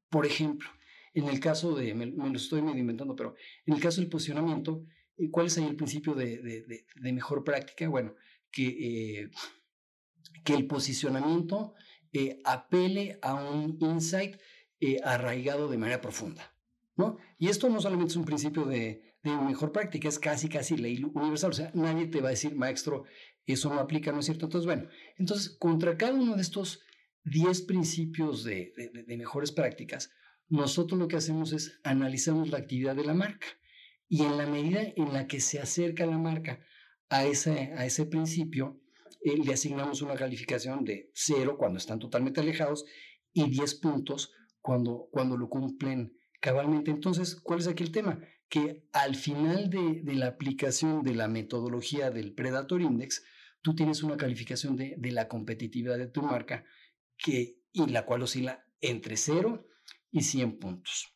Por 0.09 0.25
ejemplo, 0.25 0.69
en 1.13 1.27
el 1.27 1.39
caso 1.39 1.75
de, 1.75 1.93
me, 1.93 2.05
lo 2.07 2.35
estoy 2.35 2.61
medio 2.61 2.79
inventando, 2.79 3.15
pero 3.15 3.35
en 3.65 3.73
el 3.73 3.81
caso 3.81 4.01
del 4.01 4.09
posicionamiento, 4.09 4.85
¿Cuál 5.29 5.47
es 5.47 5.57
ahí 5.57 5.65
el 5.65 5.75
principio 5.75 6.15
de, 6.15 6.85
mejor 7.01 7.43
práctica? 7.43 7.87
Bueno, 7.87 8.15
que, 8.51 8.67
eh, 8.67 9.31
que 10.43 10.53
el 10.53 10.65
posicionamiento 10.65 11.75
eh, 12.11 12.41
apele 12.43 13.19
a 13.21 13.35
un 13.35 13.77
insight 13.81 14.37
eh, 14.79 14.99
arraigado 15.03 15.69
de 15.69 15.77
manera 15.77 16.01
profunda. 16.01 16.55
Y 17.37 17.47
esto 17.47 17.69
no 17.69 17.81
solamente 17.81 18.11
es 18.11 18.15
un 18.15 18.25
principio 18.25 18.65
de, 18.65 19.15
mejor 19.23 19.71
práctica, 19.71 20.07
es 20.07 20.19
casi, 20.19 20.49
casi 20.49 20.77
ley 20.77 21.03
universal. 21.13 21.51
O 21.51 21.53
sea, 21.53 21.71
nadie 21.73 22.07
te 22.07 22.21
va 22.21 22.27
a 22.27 22.31
decir, 22.31 22.55
maestro, 22.55 23.05
eso 23.45 23.73
no 23.73 23.79
aplica, 23.79 24.11
¿no 24.11 24.19
es 24.19 24.25
cierto? 24.25 24.45
Entonces, 24.45 24.65
bueno, 24.65 24.89
entonces, 25.17 25.57
contra 25.59 25.97
cada 25.97 26.13
uno 26.13 26.35
de 26.35 26.41
estos 26.41 26.81
10 27.23 27.63
principios 27.63 28.43
de, 28.43 28.73
de 29.07 29.17
mejores 29.17 29.51
prácticas, 29.51 30.11
nosotros 30.47 30.99
lo 30.99 31.07
que 31.07 31.15
hacemos 31.15 31.53
es 31.53 31.79
analizamos 31.83 32.49
la 32.49 32.57
actividad 32.57 32.95
de 32.95 33.05
la 33.05 33.13
marca. 33.13 33.47
Y 34.07 34.23
en 34.23 34.37
la 34.37 34.45
medida 34.45 34.81
en 34.83 35.13
la 35.13 35.25
que 35.25 35.39
se 35.39 35.59
acerca 35.59 36.05
la 36.05 36.17
marca 36.17 36.59
a 37.09 37.25
ese, 37.25 37.73
a 37.77 37.85
ese 37.85 38.05
principio, 38.05 38.81
eh, 39.23 39.37
le 39.37 39.53
asignamos 39.53 40.01
una 40.01 40.15
calificación 40.15 40.83
de 40.83 41.11
0 41.13 41.55
cuando 41.57 41.77
están 41.77 41.99
totalmente 41.99 42.41
alejados 42.41 42.85
y 43.33 43.49
10 43.49 43.75
puntos 43.75 44.33
cuando, 44.59 45.07
cuando 45.11 45.37
lo 45.37 45.47
cumplen 45.47 46.17
cabalmente. 46.41 46.91
Entonces, 46.91 47.35
¿cuál 47.35 47.59
es 47.59 47.67
aquí 47.67 47.83
el 47.83 47.91
tema? 47.93 48.19
Que 48.49 48.83
al 48.91 49.15
final 49.15 49.69
de, 49.69 50.01
de 50.03 50.15
la 50.15 50.27
aplicación 50.27 51.03
de 51.03 51.15
la 51.15 51.29
metodología 51.29 52.11
del 52.11 52.33
Predator 52.33 52.81
Index, 52.81 53.23
tú 53.61 53.73
tienes 53.75 54.03
una 54.03 54.17
calificación 54.17 54.75
de, 54.75 54.95
de 54.97 55.11
la 55.11 55.29
competitividad 55.29 55.97
de 55.97 56.07
tu 56.07 56.21
marca 56.21 56.65
que, 57.17 57.61
y 57.71 57.85
la 57.85 58.05
cual 58.05 58.23
oscila 58.23 58.65
entre 58.81 59.15
0 59.15 59.65
y 60.11 60.23
100 60.23 60.59
puntos. 60.59 61.13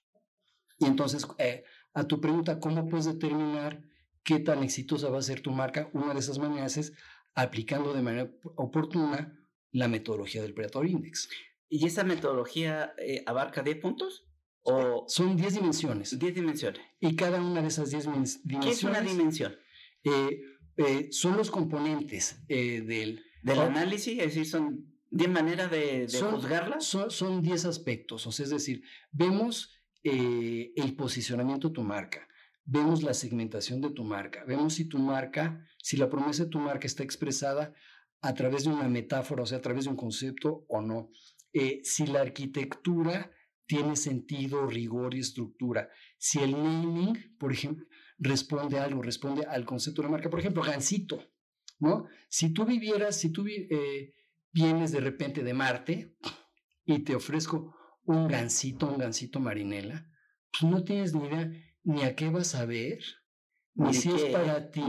Y 0.79 0.86
entonces, 0.86 1.27
eh, 1.38 1.63
a 1.94 2.05
tu 2.05 2.22
pregunta, 2.22 2.60
¿cómo 2.60 2.88
puedes 2.88 3.05
determinar 3.05 3.82
qué 4.24 4.39
tan 4.39 4.63
exitosa 4.63 5.10
va 5.10 5.20
a 5.20 5.24
ser 5.24 5.41
tu 5.41 5.51
marca? 5.51 5.89
Una 5.94 6.13
de 6.13 6.20
esas 6.20 6.39
maneras 6.39 6.77
es 6.77 6.94
aplicando 7.34 7.94
de 7.94 8.01
manera 8.01 8.32
oportuna 8.55 9.38
la 9.72 9.88
metodología 9.88 10.41
del 10.41 10.53
Predator 10.53 10.88
Index. 10.88 11.29
¿Y 11.67 11.86
esa 11.86 12.03
metodología 12.03 12.94
eh, 12.98 13.24
abarca 13.25 13.63
10 13.63 13.77
puntos? 13.77 14.25
¿O... 14.65 15.05
Son 15.07 15.36
10 15.36 15.53
dimensiones. 15.55 16.19
10 16.19 16.36
dimensiones. 16.36 16.81
Y 17.00 17.15
cada 17.15 17.41
una 17.41 17.62
de 17.62 17.67
esas 17.67 17.89
10 17.91 18.03
dimensiones... 18.03 18.62
¿Qué 18.62 18.69
es 18.69 18.84
una 18.84 19.01
dimensión? 19.01 19.55
Eh, 20.03 20.41
eh, 20.77 21.07
son 21.12 21.38
los 21.38 21.50
componentes 21.50 22.45
del... 22.48 23.24
Del 23.43 23.60
análisis, 23.60 24.19
es 24.19 24.25
decir, 24.25 24.48
son 24.48 24.95
10 25.12 25.29
maneras 25.29 25.72
de, 25.72 26.07
de 26.07 26.22
juzgarla. 26.22 26.79
Son 26.81 27.41
10 27.41 27.65
aspectos, 27.65 28.27
o 28.27 28.31
sea, 28.31 28.43
es 28.43 28.50
decir, 28.50 28.84
vemos 29.12 29.72
eh, 30.03 30.72
el 30.75 30.95
posicionamiento 30.95 31.69
de 31.69 31.74
tu 31.74 31.81
marca, 31.81 32.27
vemos 32.63 33.01
la 33.01 33.15
segmentación 33.15 33.81
de 33.81 33.89
tu 33.89 34.03
marca, 34.03 34.43
vemos 34.45 34.75
si 34.75 34.86
tu 34.86 35.00
marca, 35.00 35.65
si 35.81 35.98
la 35.98 36.10
promesa 36.10 36.43
de 36.43 36.50
tu 36.50 36.60
marca 36.60 36.86
está 36.86 37.01
expresada 37.01 37.74
a 38.22 38.34
través 38.34 38.65
de 38.65 38.69
una 38.69 38.89
metáfora, 38.89 39.41
o 39.41 39.45
sea, 39.45 39.57
a 39.60 39.62
través 39.62 39.86
de 39.86 39.91
un 39.91 39.95
concepto 39.95 40.65
o 40.67 40.81
no, 40.81 41.10
eh, 41.53 41.79
si 41.84 42.05
la 42.05 42.22
arquitectura 42.22 43.31
tiene 43.65 43.95
sentido, 43.95 44.67
rigor 44.67 45.15
y 45.15 45.19
estructura, 45.19 45.89
si 46.17 46.39
el 46.39 46.51
naming, 46.51 47.36
por 47.38 47.51
ejemplo, 47.51 47.86
responde 48.17 48.79
a 48.79 48.84
algo, 48.84 49.01
responde 49.01 49.45
al 49.45 49.65
concepto 49.65 50.01
de 50.01 50.07
la 50.07 50.12
marca. 50.12 50.29
Por 50.29 50.39
ejemplo, 50.39 50.63
Gansito, 50.63 51.22
¿no? 51.79 52.07
Si 52.29 52.53
tú 52.53 52.65
vivieras, 52.65 53.19
si 53.19 53.31
tú 53.31 53.45
eh, 53.48 54.13
vienes 54.51 54.91
de 54.91 55.00
repente 55.00 55.43
de 55.43 55.53
Marte 55.53 56.15
y 56.86 57.00
te 57.00 57.15
ofrezco 57.15 57.75
un 58.05 58.27
gansito, 58.27 58.88
un 58.88 59.00
gansito 59.00 59.39
marinela, 59.39 60.07
pues 60.51 60.72
no 60.72 60.84
tienes 60.84 61.13
ni 61.13 61.27
idea 61.27 61.51
ni 61.84 62.03
a 62.03 62.15
qué 62.15 62.29
vas 62.29 62.55
a 62.55 62.65
ver, 62.65 63.00
ni 63.74 63.93
si 63.93 64.10
es 64.12 64.25
para 64.25 64.72
ti, 64.72 64.81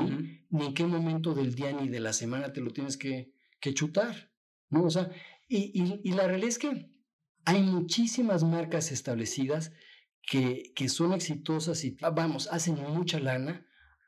ni 0.51 0.67
en 0.67 0.75
qué 0.75 0.85
momento 0.85 1.35
del 1.35 1.55
día 1.55 1.73
ni 1.73 1.89
de 1.89 2.01
la 2.01 2.13
semana 2.13 2.53
te 2.53 2.61
lo 2.61 2.71
tienes 2.71 2.97
que, 2.97 3.33
que 3.61 3.75
chutar, 3.75 4.33
¿no? 4.71 4.85
O 4.85 4.91
sea, 4.91 5.11
y, 5.49 6.01
y, 6.03 6.13
la 6.13 6.27
realidad 6.27 6.49
es 6.49 6.59
que 6.59 6.91
hay 7.47 7.63
muchísimas 7.63 8.45
marcas 8.45 8.93
establecidas 8.93 9.73
que, 10.21 10.73
que 10.75 10.89
son 10.89 11.13
exitosas 11.13 11.85
y, 11.85 11.97
vamos, 12.13 12.49
hacen 12.51 12.75
mucha 12.75 13.21
lana, 13.21 13.65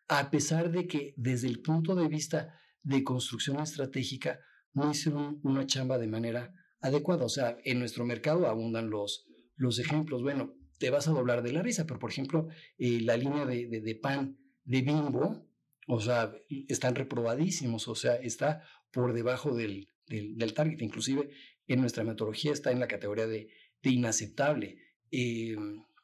a 0.09 0.31
pesar 0.31 0.73
de 0.73 0.89
que 0.89 1.15
desde 1.17 1.47
el 1.47 1.61
punto 1.61 1.95
de 1.95 2.09
vista 2.09 2.53
de 2.83 3.05
construcción 3.05 3.61
estratégica 3.61 4.41
no 4.73 4.91
hicieron 4.91 5.41
una 5.45 5.67
chamba 5.67 5.99
de 5.99 6.09
manera 6.09 6.53
adecuada. 6.81 7.25
O 7.25 7.29
sea, 7.29 7.57
en 7.65 7.79
nuestro 7.79 8.05
mercado 8.05 8.49
abundan 8.49 8.91
los, 8.91 9.27
los 9.55 9.79
ejemplos. 9.79 10.23
Bueno, 10.23 10.55
te 10.79 10.91
vas 10.91 11.07
a 11.07 11.13
doblar 11.13 11.43
de 11.43 11.53
la 11.53 11.63
risa, 11.63 11.87
pero 11.87 12.01
por 12.01 12.11
ejemplo, 12.11 12.49
eh, 12.77 13.01
la 13.03 13.17
línea 13.17 13.47
de, 13.47 13.69
de, 13.69 13.95
pan 13.95 14.37
de 14.65 14.83
bimbo, 14.83 15.47
o 15.87 16.01
sea, 16.01 16.33
están 16.69 16.97
reprobadísimos, 16.97 17.87
o 17.87 17.95
sea, 17.95 18.17
está 18.17 18.65
por 18.91 19.13
debajo 19.13 19.55
del, 19.55 19.89
del, 20.09 20.55
target. 20.55 20.81
Inclusive 20.81 21.31
en 21.69 21.81
nuestra 21.81 22.03
metodología 22.03 22.53
está 22.53 22.73
en 22.73 22.81
la 22.81 22.89
categoría 22.89 23.27
de, 23.27 23.51
de 23.83 23.91
inaceptable. 23.91 24.79
Eh, 25.11 25.57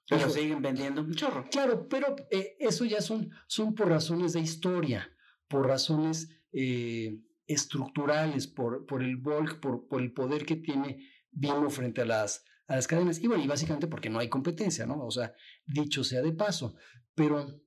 pero 0.09 0.29
siguen 0.29 0.61
vendiendo 0.61 1.01
un 1.01 1.15
chorro. 1.15 1.49
Claro, 1.51 1.89
pero 1.89 2.15
eh, 2.31 2.57
eso 2.61 2.85
ya 2.85 3.01
son, 3.01 3.31
son 3.47 3.75
por 3.75 3.89
razones 3.89 4.35
de 4.35 4.41
historia, 4.41 5.11
por 5.49 5.67
razones 5.67 6.29
eh, 6.53 7.21
estructurales, 7.47 8.47
por, 8.47 8.87
por 8.87 9.03
el 9.03 9.17
bulk, 9.17 9.61
por, 9.61 9.89
por 9.89 10.03
el 10.03 10.13
poder 10.13 10.45
que 10.45 10.57
tiene 10.57 11.11
Bimbo 11.31 11.71
frente 11.71 12.03
a 12.03 12.07
las, 12.07 12.45
a 12.67 12.77
las 12.77 12.87
cadenas. 12.87 13.19
Y 13.21 13.29
bueno, 13.29 13.43
y 13.43 13.47
básicamente 13.47 13.87
porque 13.87 14.11
no 14.11 14.19
hay 14.19 14.29
competencia, 14.29 14.85
¿no? 14.87 15.05
O 15.05 15.11
sea, 15.11 15.35
dicho 15.67 16.05
sea 16.05 16.21
de 16.21 16.33
paso. 16.33 16.77
Pero 17.15 17.63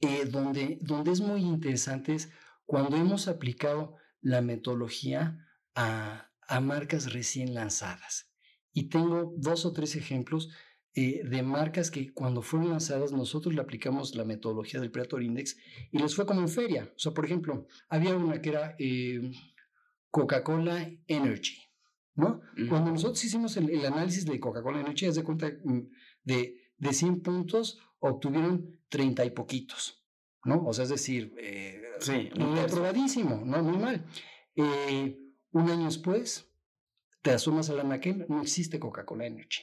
eh, 0.00 0.24
donde, 0.24 0.78
donde 0.80 1.12
es 1.12 1.20
muy 1.20 1.42
interesante 1.42 2.14
es 2.14 2.30
cuando 2.64 2.96
hemos 2.96 3.28
aplicado 3.28 3.96
la 4.22 4.40
metodología 4.40 5.46
a, 5.74 6.29
a 6.50 6.60
marcas 6.60 7.12
recién 7.12 7.54
lanzadas. 7.54 8.30
Y 8.72 8.88
tengo 8.88 9.32
dos 9.36 9.64
o 9.64 9.72
tres 9.72 9.96
ejemplos 9.96 10.50
eh, 10.94 11.22
de 11.24 11.42
marcas 11.42 11.90
que 11.90 12.12
cuando 12.12 12.42
fueron 12.42 12.70
lanzadas 12.70 13.12
nosotros 13.12 13.54
le 13.54 13.60
aplicamos 13.60 14.16
la 14.16 14.24
metodología 14.24 14.80
del 14.80 14.90
Predator 14.90 15.22
Index 15.22 15.56
y 15.92 15.98
les 15.98 16.14
fue 16.14 16.26
como 16.26 16.40
en 16.40 16.48
feria. 16.48 16.92
O 16.96 16.98
sea, 16.98 17.12
por 17.12 17.24
ejemplo, 17.24 17.68
había 17.88 18.16
una 18.16 18.42
que 18.42 18.48
era 18.48 18.74
eh, 18.78 19.30
Coca-Cola 20.10 20.90
Energy, 21.06 21.58
¿no? 22.16 22.40
Cuando 22.68 22.90
nosotros 22.90 23.24
hicimos 23.24 23.56
el, 23.56 23.86
análisis 23.86 24.26
de 24.26 24.40
Coca-Cola 24.40 24.80
Energy, 24.80 25.06
haz 25.06 25.14
de 25.14 25.22
cuenta 25.22 25.48
mm, 25.64 25.80
de, 26.24 26.72
de 26.76 26.92
100 26.92 27.22
puntos 27.22 27.78
obtuvieron 28.00 28.80
30 28.88 29.24
y 29.24 29.30
poquitos, 29.30 30.04
¿no? 30.44 30.64
O 30.66 30.72
sea, 30.72 30.82
es 30.82 30.90
decir, 30.90 31.32
eh, 31.38 31.80
sí, 32.00 32.30
muy 32.36 32.58
aprobadísimo, 32.58 33.42
¿no? 33.44 33.62
Muy 33.62 33.78
mal. 33.78 34.04
Un 35.52 35.70
año 35.70 35.86
después, 35.86 36.50
te 37.22 37.30
asomas 37.30 37.70
a 37.70 37.74
la 37.74 37.84
naquel, 37.84 38.26
no 38.28 38.42
existe 38.42 38.78
Coca-Cola 38.78 39.26
Energy. 39.26 39.62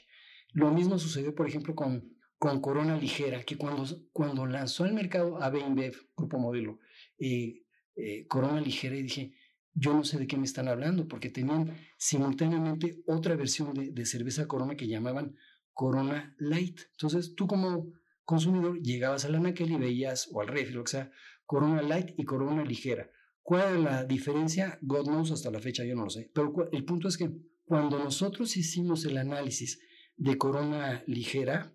Lo 0.53 0.71
mismo 0.71 0.97
sucedió, 0.97 1.33
por 1.33 1.47
ejemplo, 1.47 1.75
con, 1.75 2.17
con 2.37 2.61
Corona 2.61 2.97
Ligera, 2.97 3.43
que 3.43 3.57
cuando, 3.57 3.85
cuando 4.11 4.45
lanzó 4.45 4.83
al 4.83 4.93
mercado 4.93 5.41
AB 5.41 5.57
InBev, 5.59 5.95
Grupo 6.15 6.37
Modelo, 6.39 6.79
eh, 7.17 7.63
eh, 7.95 8.27
Corona 8.27 8.61
Ligera, 8.61 8.95
y 8.95 9.03
dije, 9.03 9.33
yo 9.73 9.93
no 9.93 10.03
sé 10.03 10.17
de 10.17 10.27
qué 10.27 10.37
me 10.37 10.45
están 10.45 10.67
hablando, 10.67 11.07
porque 11.07 11.29
tenían 11.29 11.75
simultáneamente 11.97 13.03
otra 13.07 13.35
versión 13.35 13.73
de, 13.73 13.91
de 13.91 14.05
cerveza 14.05 14.47
Corona 14.47 14.75
que 14.75 14.87
llamaban 14.87 15.35
Corona 15.73 16.35
Light. 16.39 16.81
Entonces, 16.91 17.35
tú 17.35 17.47
como 17.47 17.93
consumidor 18.25 18.81
llegabas 18.81 19.25
a 19.25 19.29
la 19.29 19.39
naquel 19.39 19.71
y 19.71 19.77
veías, 19.77 20.29
o 20.31 20.41
al 20.41 20.47
refri, 20.47 20.77
o 20.77 20.85
sea, 20.85 21.11
Corona 21.45 21.81
Light 21.81 22.13
y 22.17 22.25
Corona 22.25 22.63
Ligera. 22.63 23.09
¿Cuál 23.47 23.61
era 23.61 23.77
la 23.77 24.03
diferencia? 24.03 24.77
God 24.81 25.05
knows, 25.05 25.31
hasta 25.31 25.49
la 25.49 25.61
fecha 25.61 25.85
yo 25.85 25.95
no 25.95 26.03
lo 26.03 26.09
sé. 26.09 26.29
Pero 26.33 26.53
el 26.69 26.83
punto 26.83 27.07
es 27.07 27.17
que 27.17 27.31
cuando 27.63 27.97
nosotros 27.97 28.57
hicimos 28.57 29.05
el 29.05 29.17
análisis 29.17 29.79
de 30.17 30.37
corona 30.37 31.01
ligera 31.07 31.73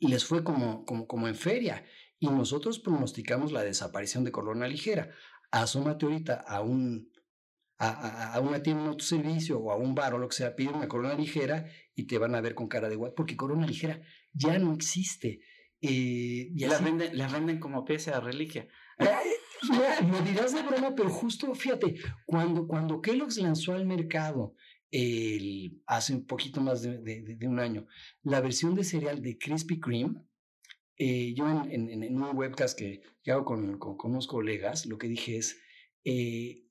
les 0.00 0.24
fue 0.24 0.42
como, 0.42 0.84
como, 0.84 1.06
como 1.06 1.28
en 1.28 1.36
feria. 1.36 1.84
Y 2.18 2.26
nosotros 2.26 2.80
pronosticamos 2.80 3.52
la 3.52 3.62
desaparición 3.62 4.24
de 4.24 4.32
corona 4.32 4.66
ligera. 4.66 5.14
Asómate 5.52 6.04
ahorita 6.04 6.34
a 6.34 6.62
un 6.62 7.12
a, 7.78 8.34
a, 8.34 8.40
una 8.40 8.60
tienda 8.60 8.82
de 8.82 8.88
autoservicio 8.88 9.60
o 9.60 9.70
a 9.70 9.76
un 9.76 9.94
bar 9.94 10.14
o 10.14 10.18
lo 10.18 10.28
que 10.28 10.34
sea, 10.34 10.56
pide 10.56 10.70
una 10.70 10.88
corona 10.88 11.14
ligera 11.14 11.70
y 11.94 12.08
te 12.08 12.18
van 12.18 12.34
a 12.34 12.40
ver 12.40 12.56
con 12.56 12.66
cara 12.66 12.88
de 12.88 12.96
guay, 12.96 13.12
porque 13.16 13.36
corona 13.36 13.68
ligera 13.68 14.00
ya 14.32 14.58
no 14.58 14.74
existe. 14.74 15.42
Eh, 15.80 16.50
y 16.56 16.66
la, 16.66 16.80
venden, 16.80 17.16
la 17.16 17.28
venden 17.28 17.60
como 17.60 17.84
pieza 17.84 18.10
de 18.10 18.20
reliquia. 18.20 18.66
me 20.10 20.20
dirás 20.28 20.54
de 20.54 20.62
broma, 20.62 20.94
pero 20.94 21.10
justo, 21.10 21.54
fíjate, 21.54 21.96
cuando, 22.26 22.66
cuando 22.66 23.00
Kellogg's 23.00 23.38
lanzó 23.38 23.74
al 23.74 23.86
mercado 23.86 24.54
el, 24.90 25.82
hace 25.86 26.14
un 26.14 26.26
poquito 26.26 26.60
más 26.60 26.82
de, 26.82 26.98
de, 26.98 27.48
un 27.48 27.58
año, 27.58 27.86
la 28.22 28.40
versión 28.40 28.74
de 28.74 28.84
cereal 28.84 29.22
de 29.22 29.38
Krispy 29.38 29.80
Kreme, 29.80 30.22
eh, 30.96 31.34
yo 31.34 31.48
en, 31.48 31.90
en, 31.90 32.22
un 32.22 32.36
webcast 32.36 32.78
que, 32.78 33.02
hago 33.30 33.44
con, 33.44 33.78
con, 33.78 34.10
unos 34.10 34.26
colegas, 34.26 34.86
lo 34.86 34.98
que 34.98 35.08
dije 35.08 35.36
es, 35.36 35.60
eh, 36.04 36.66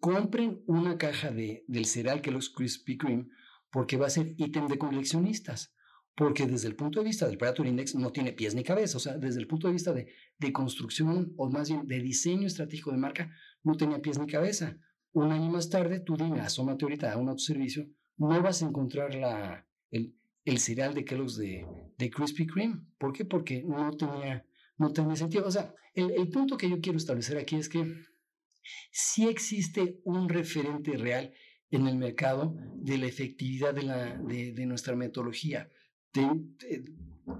compren 0.00 0.62
una 0.66 0.96
caja 0.96 1.30
de, 1.30 1.64
del 1.68 1.84
cereal 1.84 2.22
que 2.22 2.36
Krispy 2.54 2.96
Kreme 2.96 3.28
porque 3.70 3.96
va 3.96 4.06
a 4.06 4.10
ser 4.10 4.34
ítem 4.36 4.66
de 4.66 4.78
coleccionistas. 4.78 5.74
Porque 6.18 6.48
desde 6.48 6.66
el 6.66 6.74
punto 6.74 6.98
de 6.98 7.06
vista 7.06 7.28
del 7.28 7.38
Predator 7.38 7.66
Index 7.66 7.94
no 7.94 8.10
tiene 8.10 8.32
pies 8.32 8.54
ni 8.56 8.64
cabeza. 8.64 8.96
O 8.96 9.00
sea, 9.00 9.16
desde 9.16 9.40
el 9.40 9.46
punto 9.46 9.68
de 9.68 9.72
vista 9.72 9.92
de, 9.92 10.12
de 10.36 10.52
construcción 10.52 11.32
o 11.36 11.48
más 11.48 11.70
bien 11.70 11.86
de 11.86 12.00
diseño 12.00 12.48
estratégico 12.48 12.90
de 12.90 12.98
marca, 12.98 13.30
no 13.62 13.76
tenía 13.76 14.02
pies 14.02 14.18
ni 14.18 14.26
cabeza 14.26 14.76
un 15.12 15.32
año 15.32 15.50
más 15.50 15.68
tarde, 15.68 16.00
tú 16.00 16.16
dime, 16.16 16.40
asómate 16.40 16.84
ahorita 16.84 17.12
a 17.12 17.16
un 17.16 17.28
autoservicio, 17.28 17.86
no 18.16 18.42
vas 18.42 18.62
a 18.62 18.66
encontrar 18.66 19.14
la, 19.14 19.66
el, 19.90 20.58
cereal 20.58 20.94
de 20.94 21.04
Kellogg's 21.04 21.36
de, 21.36 21.66
de 21.96 22.10
Krispy 22.10 22.46
Kreme. 22.46 22.80
¿Por 22.98 23.12
qué? 23.12 23.24
Porque 23.24 23.62
no 23.62 23.90
tenía, 23.96 24.44
no 24.76 24.92
tenía 24.92 25.16
sentido. 25.16 25.46
O 25.46 25.50
sea, 25.50 25.74
el, 25.94 26.10
el 26.10 26.28
punto 26.30 26.56
que 26.56 26.68
yo 26.68 26.80
quiero 26.80 26.98
establecer 26.98 27.38
aquí 27.38 27.56
es 27.56 27.68
que 27.68 27.84
sí 28.90 29.28
existe 29.28 30.00
un 30.04 30.28
referente 30.28 30.96
real 30.96 31.32
en 31.70 31.86
el 31.86 31.96
mercado 31.96 32.56
de 32.76 32.98
la 32.98 33.06
efectividad 33.06 33.74
de, 33.74 33.82
la, 33.82 34.16
de 34.16 34.66
nuestra 34.66 34.96
metodología. 34.96 35.70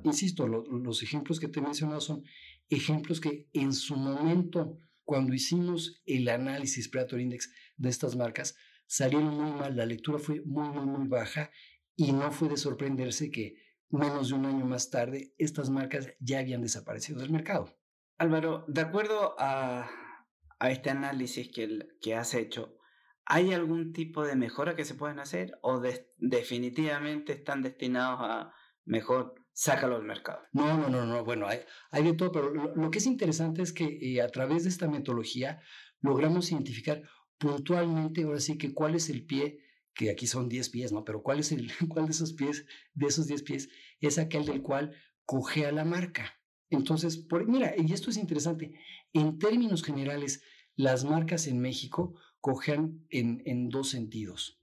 Insisto, 0.05 0.47
los 0.47 1.03
ejemplos 1.03 1.41
que 1.41 1.49
te 1.49 1.61
he 1.61 1.63
mencionado 1.63 2.01
son 2.01 2.25
ejemplos 2.69 3.21
que 3.21 3.49
en 3.53 3.73
su 3.73 3.97
momento 3.97 4.79
cuando 5.09 5.33
hicimos 5.33 6.03
el 6.05 6.29
análisis 6.29 6.91
Predator 6.91 7.19
Index 7.19 7.51
de 7.79 7.89
estas 7.89 8.15
marcas, 8.15 8.57
salieron 8.87 9.35
muy 9.35 9.51
mal, 9.53 9.75
la 9.75 9.87
lectura 9.87 10.19
fue 10.19 10.43
muy, 10.45 10.69
muy, 10.69 10.85
muy 10.85 11.09
baja 11.09 11.51
y 11.97 12.13
no 12.13 12.31
fue 12.31 12.51
de 12.51 12.59
sorprenderse 12.59 13.31
que 13.31 13.57
menos 13.89 14.29
de 14.29 14.35
un 14.35 14.45
año 14.45 14.67
más 14.67 14.91
tarde 14.91 15.33
estas 15.39 15.71
marcas 15.71 16.09
ya 16.21 16.41
habían 16.41 16.61
desaparecido 16.61 17.21
del 17.21 17.31
mercado. 17.31 17.75
Álvaro, 18.19 18.67
de 18.69 18.83
acuerdo 18.83 19.35
a, 19.39 19.89
a 20.59 20.71
este 20.71 20.91
análisis 20.91 21.51
que, 21.55 21.89
que 22.03 22.15
has 22.15 22.35
hecho, 22.35 22.77
¿hay 23.25 23.55
algún 23.55 23.95
tipo 23.95 24.27
de 24.27 24.37
mejora 24.37 24.77
que 24.77 24.85
se 24.85 24.95
pueden 24.95 25.21
hacer 25.21 25.59
o 25.63 25.81
definitivamente 26.19 27.33
están 27.33 27.63
destinados 27.63 28.21
a 28.21 28.53
mejor 28.89 29.35
sácalo 29.53 29.97
al 29.97 30.05
mercado. 30.05 30.41
No, 30.53 30.79
no, 30.79 30.89
no, 30.89 31.05
no, 31.05 31.25
bueno, 31.25 31.47
hay, 31.47 32.03
de 32.03 32.13
todo, 32.15 32.33
pero 32.33 32.51
lo, 32.53 32.91
que 32.91 32.99
es 32.99 33.07
interesante 33.07 33.63
es 33.63 33.73
que 33.73 33.99
eh, 34.01 34.23
a 34.23 34.29
través 34.29 34.65
de 34.65 34.71
esta 34.71 34.89
metodología 34.89 35.61
logramos 36.01 36.51
identificar 36.51 37.03
puntualmente, 37.39 38.23
ahora 38.23 38.41
sí 38.41 38.57
que 38.57 38.73
cuál 38.73 38.95
es 38.95 39.11
el 39.11 39.25
pie, 39.25 39.61
que 39.95 40.11
aquí 40.11 40.27
son 40.27 40.49
10 40.49 40.71
pies, 40.71 40.93
¿no? 40.93 41.05
Pero 41.05 41.23
cuál 41.23 41.41
es 41.41 41.53
el, 41.53 41.71
cuál 41.89 42.07
de 42.07 42.13
esos 42.13 42.33
pies, 42.33 42.67
de 42.95 43.07
esos 43.07 43.27
10 43.27 43.43
pies, 43.43 43.69
es 44.01 44.19
aquel 44.19 44.47
del 44.47 44.63
cual 44.63 44.95
cogea 45.25 45.71
la 45.73 45.85
marca. 45.85 46.41
Entonces, 46.71 47.17
por, 47.17 47.47
mira, 47.47 47.75
y 47.77 47.93
esto 47.93 48.11
es 48.11 48.17
interesante, 48.17 48.79
en 49.13 49.39
términos 49.39 49.83
generales, 49.83 50.43
las 50.77 51.05
marcas 51.05 51.47
en 51.47 51.61
México 51.61 52.15
cojean 52.41 53.05
en, 53.11 53.43
en 53.45 53.69
dos 53.69 53.91
sentidos, 53.91 54.61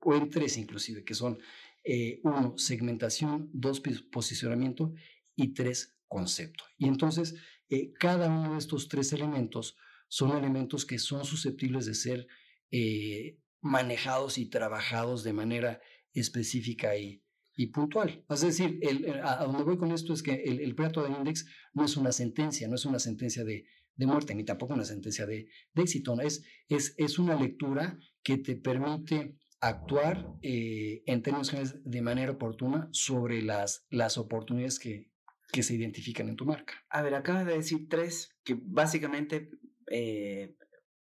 o 0.00 0.14
en 0.14 0.30
tres 0.30 0.56
inclusive, 0.56 1.04
que 1.04 1.14
son 1.14 1.38
eh, 1.86 2.20
uno, 2.24 2.54
segmentación, 2.58 3.48
dos, 3.52 3.80
posicionamiento 4.10 4.92
y 5.36 5.54
tres, 5.54 5.96
concepto. 6.08 6.64
Y 6.78 6.88
entonces, 6.88 7.34
eh, 7.68 7.92
cada 7.98 8.28
uno 8.28 8.52
de 8.52 8.58
estos 8.58 8.88
tres 8.88 9.12
elementos 9.12 9.76
son 10.08 10.36
elementos 10.36 10.84
que 10.84 10.98
son 10.98 11.24
susceptibles 11.24 11.86
de 11.86 11.94
ser 11.94 12.26
eh, 12.70 13.38
manejados 13.60 14.38
y 14.38 14.46
trabajados 14.46 15.24
de 15.24 15.32
manera 15.32 15.80
específica 16.12 16.96
y, 16.96 17.22
y 17.56 17.66
puntual. 17.68 18.24
Es 18.28 18.40
decir, 18.40 18.78
el, 18.82 19.20
a, 19.22 19.44
donde 19.44 19.64
voy 19.64 19.78
con 19.78 19.92
esto 19.92 20.12
es 20.12 20.22
que 20.22 20.34
el, 20.44 20.60
el 20.60 20.74
plato 20.74 21.02
de 21.02 21.10
index 21.10 21.46
no 21.74 21.84
es 21.84 21.96
una 21.96 22.12
sentencia, 22.12 22.68
no 22.68 22.76
es 22.76 22.84
una 22.84 22.98
sentencia 22.98 23.44
de, 23.44 23.66
de 23.96 24.06
muerte, 24.06 24.34
ni 24.34 24.44
tampoco 24.44 24.74
una 24.74 24.84
sentencia 24.84 25.26
de, 25.26 25.48
de 25.74 25.82
éxito. 25.82 26.20
Es, 26.20 26.44
es, 26.68 26.94
es 26.98 27.18
una 27.18 27.34
lectura 27.34 27.98
que 28.22 28.38
te 28.38 28.56
permite 28.56 29.36
actuar 29.60 30.34
eh, 30.42 31.02
en 31.06 31.22
términos 31.22 31.50
generales 31.50 31.80
de 31.84 32.02
manera 32.02 32.32
oportuna 32.32 32.88
sobre 32.92 33.42
las, 33.42 33.86
las 33.90 34.18
oportunidades 34.18 34.78
que, 34.78 35.10
que 35.52 35.62
se 35.62 35.74
identifican 35.74 36.28
en 36.28 36.36
tu 36.36 36.44
marca. 36.44 36.74
A 36.88 37.02
ver, 37.02 37.14
acabas 37.14 37.46
de 37.46 37.54
decir 37.54 37.88
tres 37.88 38.36
que 38.44 38.58
básicamente 38.60 39.50
eh, 39.90 40.56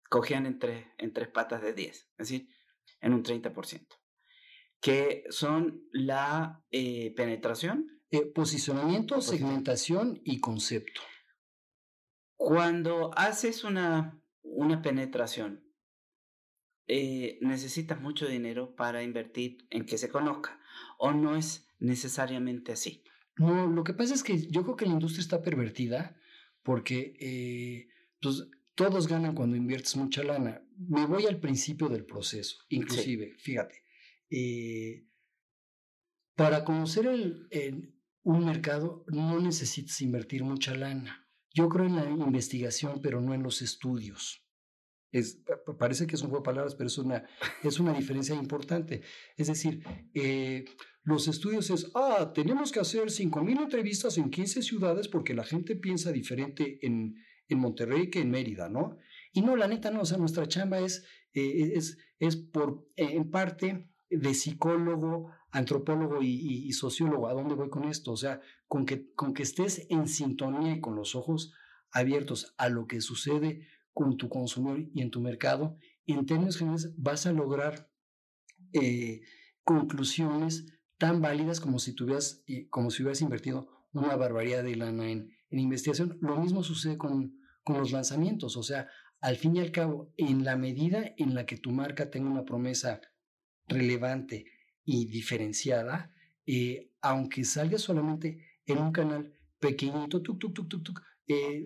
cogían 0.09 0.45
en 0.45 0.59
tres, 0.59 0.85
en 0.97 1.13
tres 1.13 1.29
patas 1.29 1.61
de 1.61 1.73
10, 1.73 1.95
es 1.95 2.07
decir, 2.17 2.49
en 3.01 3.13
un 3.13 3.23
30%, 3.23 3.87
que 4.79 5.23
son 5.29 5.87
la 5.91 6.63
eh, 6.71 7.13
penetración. 7.15 7.87
posicionamiento, 8.35 9.21
segmentación 9.21 10.21
y 10.23 10.39
concepto. 10.39 11.01
Cuando 12.35 13.11
haces 13.17 13.63
una, 13.63 14.21
una 14.43 14.81
penetración, 14.81 15.62
eh, 16.87 17.37
necesitas 17.41 18.01
mucho 18.01 18.27
dinero 18.27 18.75
para 18.75 19.03
invertir 19.03 19.65
en 19.69 19.85
que 19.85 19.97
se 19.97 20.09
conozca, 20.09 20.59
o 20.97 21.11
no 21.11 21.35
es 21.35 21.67
necesariamente 21.79 22.71
así. 22.73 23.03
No, 23.37 23.67
lo 23.67 23.83
que 23.83 23.93
pasa 23.93 24.13
es 24.13 24.23
que 24.23 24.47
yo 24.47 24.63
creo 24.63 24.75
que 24.75 24.85
la 24.85 24.93
industria 24.93 25.21
está 25.21 25.41
pervertida 25.41 26.17
porque 26.61 27.15
eh, 27.19 27.87
pues, 28.21 28.47
todos 28.75 29.07
ganan 29.07 29.35
cuando 29.35 29.55
inviertes 29.55 29.95
mucha 29.95 30.23
lana. 30.23 30.61
Me 30.77 31.05
voy 31.05 31.25
al 31.25 31.39
principio 31.39 31.89
del 31.89 32.05
proceso, 32.05 32.57
inclusive, 32.69 33.35
fíjate, 33.37 33.83
eh, 34.29 35.07
para 36.35 36.63
conocer 36.63 37.07
el, 37.07 37.93
un 38.23 38.45
mercado 38.45 39.05
no 39.07 39.39
necesitas 39.39 40.01
invertir 40.01 40.43
mucha 40.43 40.75
lana. 40.75 41.27
Yo 41.53 41.69
creo 41.69 41.85
en 41.85 41.95
la 41.95 42.09
investigación, 42.09 42.99
pero 43.01 43.21
no 43.21 43.33
en 43.33 43.43
los 43.43 43.61
estudios. 43.61 44.42
Es, 45.13 45.43
parece 45.77 46.07
que 46.07 46.15
es 46.15 46.21
un 46.23 46.29
juego 46.29 46.41
de 46.41 46.47
palabras, 46.47 46.73
pero 46.73 46.87
es 46.87 46.97
una, 46.97 47.23
es 47.63 47.79
una 47.79 47.93
diferencia 47.93 48.35
importante. 48.35 49.01
Es 49.37 49.47
decir, 49.47 49.83
eh, 50.15 50.65
los 51.03 51.27
estudios 51.27 51.69
es, 51.69 51.91
ah, 51.93 52.31
tenemos 52.33 52.71
que 52.71 52.79
hacer 52.79 53.03
5.000 53.03 53.61
entrevistas 53.61 54.17
en 54.17 54.31
15 54.31 54.63
ciudades 54.63 55.07
porque 55.07 55.35
la 55.35 55.43
gente 55.43 55.75
piensa 55.75 56.11
diferente 56.11 56.79
en, 56.81 57.15
en 57.47 57.59
Monterrey 57.59 58.09
que 58.09 58.21
en 58.21 58.31
Mérida, 58.31 58.69
¿no? 58.69 58.97
Y 59.31 59.41
no, 59.41 59.55
la 59.55 59.67
neta 59.67 59.91
no, 59.91 60.01
o 60.01 60.05
sea, 60.05 60.17
nuestra 60.17 60.47
chamba 60.47 60.79
es, 60.79 61.05
eh, 61.33 61.73
es, 61.75 61.97
es 62.17 62.35
por, 62.35 62.89
en 62.95 63.29
parte 63.29 63.89
de 64.09 64.33
psicólogo, 64.33 65.31
antropólogo 65.51 66.23
y, 66.23 66.67
y, 66.67 66.71
sociólogo. 66.73 67.27
¿A 67.27 67.33
dónde 67.33 67.55
voy 67.55 67.69
con 67.69 67.85
esto? 67.85 68.11
O 68.11 68.17
sea, 68.17 68.41
con 68.67 68.85
que, 68.85 69.13
con 69.13 69.35
que 69.35 69.43
estés 69.43 69.85
en 69.89 70.07
sintonía 70.07 70.73
y 70.73 70.81
con 70.81 70.95
los 70.95 71.15
ojos 71.15 71.53
abiertos 71.91 72.55
a 72.57 72.69
lo 72.69 72.87
que 72.87 73.01
sucede 73.01 73.67
con 73.93 74.17
tu 74.17 74.29
consumidor 74.29 74.89
y 74.93 75.01
en 75.01 75.11
tu 75.11 75.21
mercado, 75.21 75.77
en 76.05 76.25
términos 76.25 76.57
generales 76.57 76.93
vas 76.97 77.25
a 77.25 77.31
lograr 77.31 77.89
eh, 78.73 79.21
conclusiones 79.63 80.65
tan 80.97 81.21
válidas 81.21 81.59
como 81.59 81.79
si, 81.79 81.93
tuvieras, 81.93 82.43
como 82.69 82.91
si 82.91 83.03
hubieras 83.03 83.21
invertido 83.21 83.67
una 83.93 84.15
barbaridad 84.15 84.63
de 84.63 84.75
lana 84.75 85.09
en, 85.09 85.31
investigación. 85.49 86.17
Lo 86.21 86.37
mismo 86.37 86.63
sucede 86.63 86.97
con, 86.97 87.37
con 87.63 87.77
los 87.77 87.91
lanzamientos, 87.91 88.57
o 88.57 88.63
sea, 88.63 88.89
al 89.21 89.37
fin 89.37 89.55
y 89.55 89.59
al 89.59 89.71
cabo, 89.71 90.11
en 90.17 90.43
la 90.43 90.57
medida 90.57 91.13
en 91.17 91.35
la 91.35 91.45
que 91.45 91.57
tu 91.57 91.71
marca 91.71 92.09
tenga 92.09 92.29
una 92.29 92.43
promesa 92.43 92.99
relevante 93.67 94.45
y 94.83 95.05
diferenciada, 95.05 96.11
eh, 96.45 96.91
aunque 97.01 97.45
salga 97.45 97.77
solamente 97.77 98.45
en 98.65 98.79
un 98.79 98.91
canal 98.91 99.33
pequeñito, 99.59 100.21
tuk, 100.21 100.39
tuk, 100.39 100.53
tuk, 100.53 100.67
tuk, 100.67 100.83
tuk, 100.83 101.01
eh, 101.27 101.63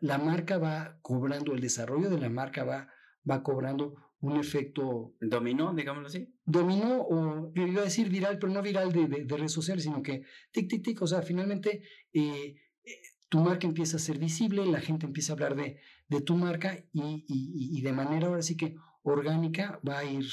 la, 0.00 0.18
marca 0.18 0.58
va 0.58 0.98
cobrando, 1.02 1.52
el 1.52 1.60
desarrollo 1.60 2.08
de 2.10 2.18
la 2.18 2.30
marca 2.30 2.64
va, 2.64 2.88
va 3.28 3.42
cobrando 3.42 3.94
un 4.20 4.38
efecto... 4.38 5.14
¿Dominó, 5.20 5.74
digámoslo 5.74 6.08
así? 6.08 6.34
Dominó, 6.44 7.02
o 7.02 7.52
iba 7.54 7.82
a 7.82 7.84
decir 7.84 8.08
viral, 8.08 8.38
pero 8.38 8.52
no 8.52 8.62
viral 8.62 8.92
de, 8.92 9.06
de, 9.06 9.36
redes 9.36 9.52
sociales, 9.52 9.84
sino 9.84 10.02
que 10.02 10.22
tic, 10.52 10.68
tic, 10.68 10.82
tic, 10.82 11.02
o 11.02 11.06
sea, 11.06 11.22
finalmente 11.22 11.82
eh, 12.12 12.56
eh, 12.84 13.00
tu 13.28 13.40
marca 13.40 13.66
empieza 13.66 13.96
a 13.96 14.00
ser 14.00 14.18
visible, 14.18 14.64
la 14.64 14.80
gente 14.80 15.06
empieza 15.06 15.32
a 15.32 15.34
hablar 15.34 15.54
de, 15.56 15.78
de 16.08 16.20
tu 16.22 16.36
marca 16.36 16.76
y, 16.92 17.24
y, 17.28 17.78
y, 17.78 17.82
de 17.82 17.92
manera 17.92 18.28
ahora 18.28 18.42
sí 18.42 18.56
que 18.56 18.76
orgánica 19.02 19.80
va 19.86 19.98
a 19.98 20.04
ir, 20.04 20.24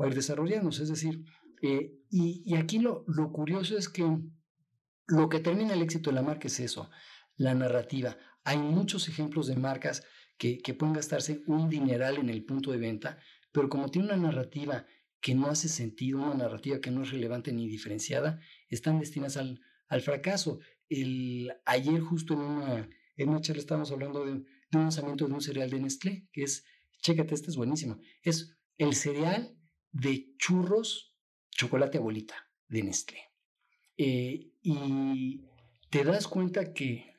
va 0.00 0.06
a 0.06 0.08
ir 0.08 0.14
desarrollándose. 0.14 0.84
Es 0.84 0.88
decir, 0.88 1.22
y, 1.60 2.42
y 2.44 2.54
aquí 2.56 2.78
lo, 2.78 3.04
lo 3.08 3.32
curioso 3.32 3.76
es 3.76 3.88
que 3.88 4.04
lo 5.08 5.28
que 5.28 5.40
termina 5.40 5.74
el 5.74 5.82
éxito 5.82 6.10
de 6.10 6.16
la 6.16 6.22
marca 6.22 6.48
es 6.48 6.60
eso, 6.60 6.90
la 7.36 7.54
narrativa. 7.54 8.16
Hay 8.44 8.58
muchos 8.58 9.08
ejemplos 9.08 9.46
de 9.46 9.56
marcas 9.56 10.04
que, 10.38 10.58
que 10.58 10.74
pueden 10.74 10.94
gastarse 10.94 11.42
un 11.46 11.68
dineral 11.68 12.18
en 12.18 12.28
el 12.28 12.44
punto 12.44 12.72
de 12.72 12.78
venta, 12.78 13.18
pero 13.52 13.68
como 13.68 13.90
tiene 13.90 14.08
una 14.08 14.16
narrativa 14.16 14.86
que 15.20 15.34
no 15.34 15.48
hace 15.48 15.68
sentido, 15.68 16.18
una 16.18 16.34
narrativa 16.34 16.80
que 16.80 16.90
no 16.90 17.02
es 17.02 17.10
relevante 17.10 17.52
ni 17.52 17.68
diferenciada, 17.68 18.40
están 18.68 19.00
destinadas 19.00 19.36
al, 19.36 19.60
al 19.88 20.00
fracaso. 20.02 20.60
El, 20.88 21.52
ayer 21.64 22.00
justo 22.00 22.34
en 22.34 22.40
una, 22.40 22.88
en 23.16 23.28
una 23.28 23.40
charla 23.40 23.60
estábamos 23.60 23.90
hablando 23.90 24.24
de, 24.24 24.32
un 24.32 24.46
lanzamiento 24.70 25.26
de 25.26 25.32
un 25.32 25.40
cereal 25.40 25.70
de 25.70 25.80
Nestlé, 25.80 26.28
que 26.32 26.42
es, 26.42 26.64
chécate, 27.00 27.34
este 27.34 27.50
es 27.50 27.56
buenísimo, 27.56 27.98
es 28.22 28.56
el 28.78 28.94
cereal 28.94 29.56
de 29.90 30.34
churros 30.38 31.16
chocolate 31.50 31.98
abuelita 31.98 32.34
de 32.68 32.82
Nestlé. 32.82 33.20
Eh, 33.96 34.52
y 34.62 35.40
te 35.90 36.04
das 36.04 36.28
cuenta 36.28 36.74
que 36.74 37.15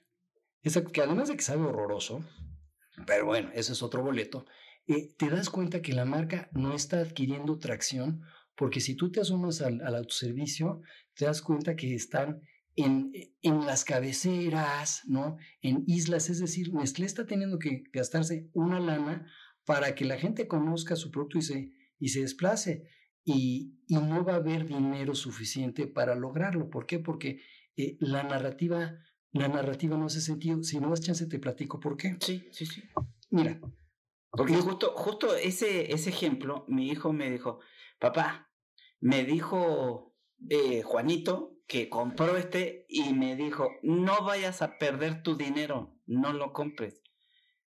que 0.62 1.02
además 1.02 1.30
de 1.30 1.36
que 1.36 1.44
sabe 1.44 1.64
horroroso, 1.64 2.24
pero 3.06 3.26
bueno, 3.26 3.50
ese 3.54 3.74
es 3.74 3.84
otro 3.84 4.04
boleto, 4.04 4.46
eh, 4.88 5.14
te 5.18 5.30
das 5.30 5.50
cuenta 5.50 5.82
que 5.82 5.94
la 5.94 6.06
marca 6.06 6.50
no 6.54 6.74
está 6.74 7.00
adquiriendo 7.00 7.60
tracción 7.60 8.24
porque 8.58 8.82
si 8.82 8.96
tú 8.96 9.12
te 9.12 9.22
asomas 9.22 9.62
al, 9.62 9.82
autoservicio, 9.96 10.82
te 11.14 11.26
das 11.26 11.42
cuenta 11.42 11.76
que 11.76 11.94
están 11.94 12.42
en, 12.76 13.12
en, 13.44 13.66
las 13.66 13.86
cabeceras, 13.86 15.04
¿no? 15.06 15.38
En 15.62 15.84
islas, 15.86 16.30
es 16.30 16.40
decir, 16.40 16.74
Nestlé 16.74 17.06
está 17.06 17.28
teniendo 17.28 17.60
que 17.60 17.84
gastarse 17.94 18.50
una 18.54 18.80
lana 18.80 19.28
para 19.64 19.94
que 19.94 20.06
la 20.06 20.18
gente 20.18 20.48
conozca 20.48 20.96
su 20.96 21.12
producto 21.12 21.38
y 21.38 21.44
se, 21.44 21.72
y 22.00 22.10
se 22.10 22.22
desplace. 22.22 22.90
Y, 23.24 23.76
y 23.88 23.96
no 23.96 24.24
va 24.24 24.34
a 24.34 24.38
haber 24.38 24.66
dinero 24.66 25.14
suficiente 25.14 25.86
para 25.86 26.16
lograrlo. 26.16 26.70
¿Por 26.70 26.88
qué? 26.88 26.98
Porque 26.98 27.42
eh, 27.76 27.98
la 28.00 28.24
narrativa 28.24 28.98
la 29.38 29.48
narrativa 29.48 29.98
no 29.98 30.06
hace 30.06 30.22
sentido. 30.22 30.64
Si 30.64 30.80
no 30.80 30.90
das 30.90 31.02
chance, 31.02 31.26
te 31.28 31.40
platico 31.40 31.80
por 31.80 31.98
qué. 31.98 32.18
Sí, 32.20 32.48
sí, 32.52 32.66
sí. 32.66 32.84
Mira. 33.30 33.60
Porque 34.32 34.56
justo, 34.56 34.94
justo 34.96 35.36
ese, 35.36 35.92
ese 35.94 36.10
ejemplo, 36.10 36.66
mi 36.68 36.90
hijo 36.90 37.14
me 37.14 37.32
dijo, 37.32 37.60
papá, 38.00 38.52
me 39.00 39.24
dijo 39.24 40.16
eh, 40.50 40.84
Juanito 40.84 41.58
que 41.68 41.90
compró 41.90 42.38
este 42.38 42.86
y 42.88 43.14
me 43.14 43.36
dijo, 43.36 43.70
no 43.82 44.24
vayas 44.24 44.62
a 44.62 44.78
perder 44.78 45.24
tu 45.24 45.36
dinero, 45.36 45.98
no 46.06 46.34
lo 46.34 46.54
compres. 46.54 47.02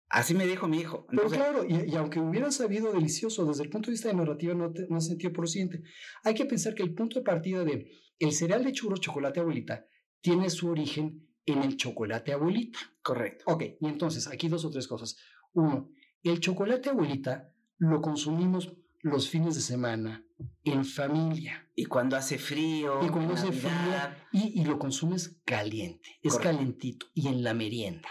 Así 0.07 0.33
me 0.33 0.45
dijo 0.45 0.67
mi 0.67 0.79
hijo. 0.79 1.07
Pero 1.09 1.29
claro, 1.29 1.65
y, 1.65 1.95
aunque 1.95 2.19
hubiera 2.19 2.51
sabido 2.51 2.91
delicioso, 2.91 3.45
desde 3.45 3.63
el 3.63 3.69
punto 3.69 3.87
de 3.87 3.93
vista 3.93 4.09
de 4.09 4.15
narrativa 4.15 4.53
no, 4.53 4.71
te, 4.71 4.85
no 4.89 4.99
sentido 4.99 5.31
por 5.31 5.45
lo 5.45 5.47
siguiente. 5.47 5.83
Hay 6.23 6.33
que 6.33 6.45
pensar 6.45 6.75
que 6.75 6.83
el 6.83 6.93
punto 6.93 7.19
de 7.19 7.25
partida 7.25 7.63
de 7.63 7.89
el 8.19 8.33
cereal 8.33 8.63
de 8.63 8.73
churros 8.73 8.99
chocolate 8.99 9.39
abuelita 9.39 9.85
tiene 10.19 10.49
su 10.49 10.69
origen 10.69 11.27
en 11.45 11.63
el 11.63 11.77
chocolate 11.77 12.33
abuelita. 12.33 12.79
Correcto. 13.01 13.45
Ok, 13.47 13.63
y 13.79 13.87
entonces 13.87 14.27
aquí 14.27 14.47
dos 14.47 14.65
o 14.65 14.69
tres 14.69 14.87
cosas. 14.87 15.17
Uno, 15.53 15.89
el 16.23 16.39
chocolate 16.39 16.89
abuelita 16.89 17.53
lo 17.77 18.01
consumimos 18.01 18.73
los 19.01 19.29
fines 19.29 19.55
de 19.55 19.61
semana 19.61 20.23
en 20.63 20.85
familia. 20.85 21.67
Y 21.75 21.85
cuando 21.85 22.15
hace 22.15 22.37
frío. 22.37 23.03
Y 23.03 23.09
cuando 23.09 23.33
hace 23.33 23.51
frío. 23.51 23.71
Y, 24.31 24.63
lo 24.63 24.77
consumes 24.77 25.39
caliente. 25.45 26.19
Es 26.21 26.37
calentito. 26.37 27.07
Y 27.13 27.27
en 27.27 27.43
la 27.43 27.53
merienda. 27.53 28.09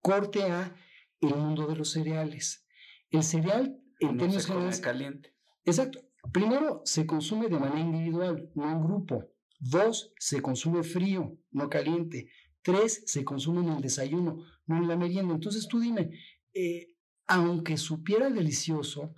Corte 0.00 0.42
A, 0.44 0.74
el 1.20 1.34
mundo 1.34 1.66
de 1.66 1.76
los 1.76 1.92
cereales. 1.92 2.66
El 3.10 3.22
cereal, 3.22 3.80
en 4.00 4.18
términos 4.18 4.46
generales. 4.46 4.80
caliente. 4.80 5.34
Exacto. 5.64 6.00
Primero, 6.32 6.82
se 6.84 7.06
consume 7.06 7.48
de 7.48 7.58
manera 7.58 7.80
individual, 7.80 8.50
no 8.54 8.70
en 8.70 8.82
grupo. 8.82 9.30
Dos, 9.60 10.12
se 10.18 10.42
consume 10.42 10.82
frío, 10.82 11.38
no 11.50 11.70
caliente. 11.70 12.28
Tres 12.64 13.02
se 13.04 13.24
consume 13.24 13.60
en 13.60 13.76
el 13.76 13.82
desayuno, 13.82 14.42
no 14.66 14.78
en 14.78 14.88
la 14.88 14.96
merienda. 14.96 15.34
Entonces 15.34 15.68
tú 15.68 15.80
dime, 15.80 16.18
eh, 16.54 16.96
aunque 17.26 17.76
supiera 17.76 18.30
delicioso, 18.30 19.14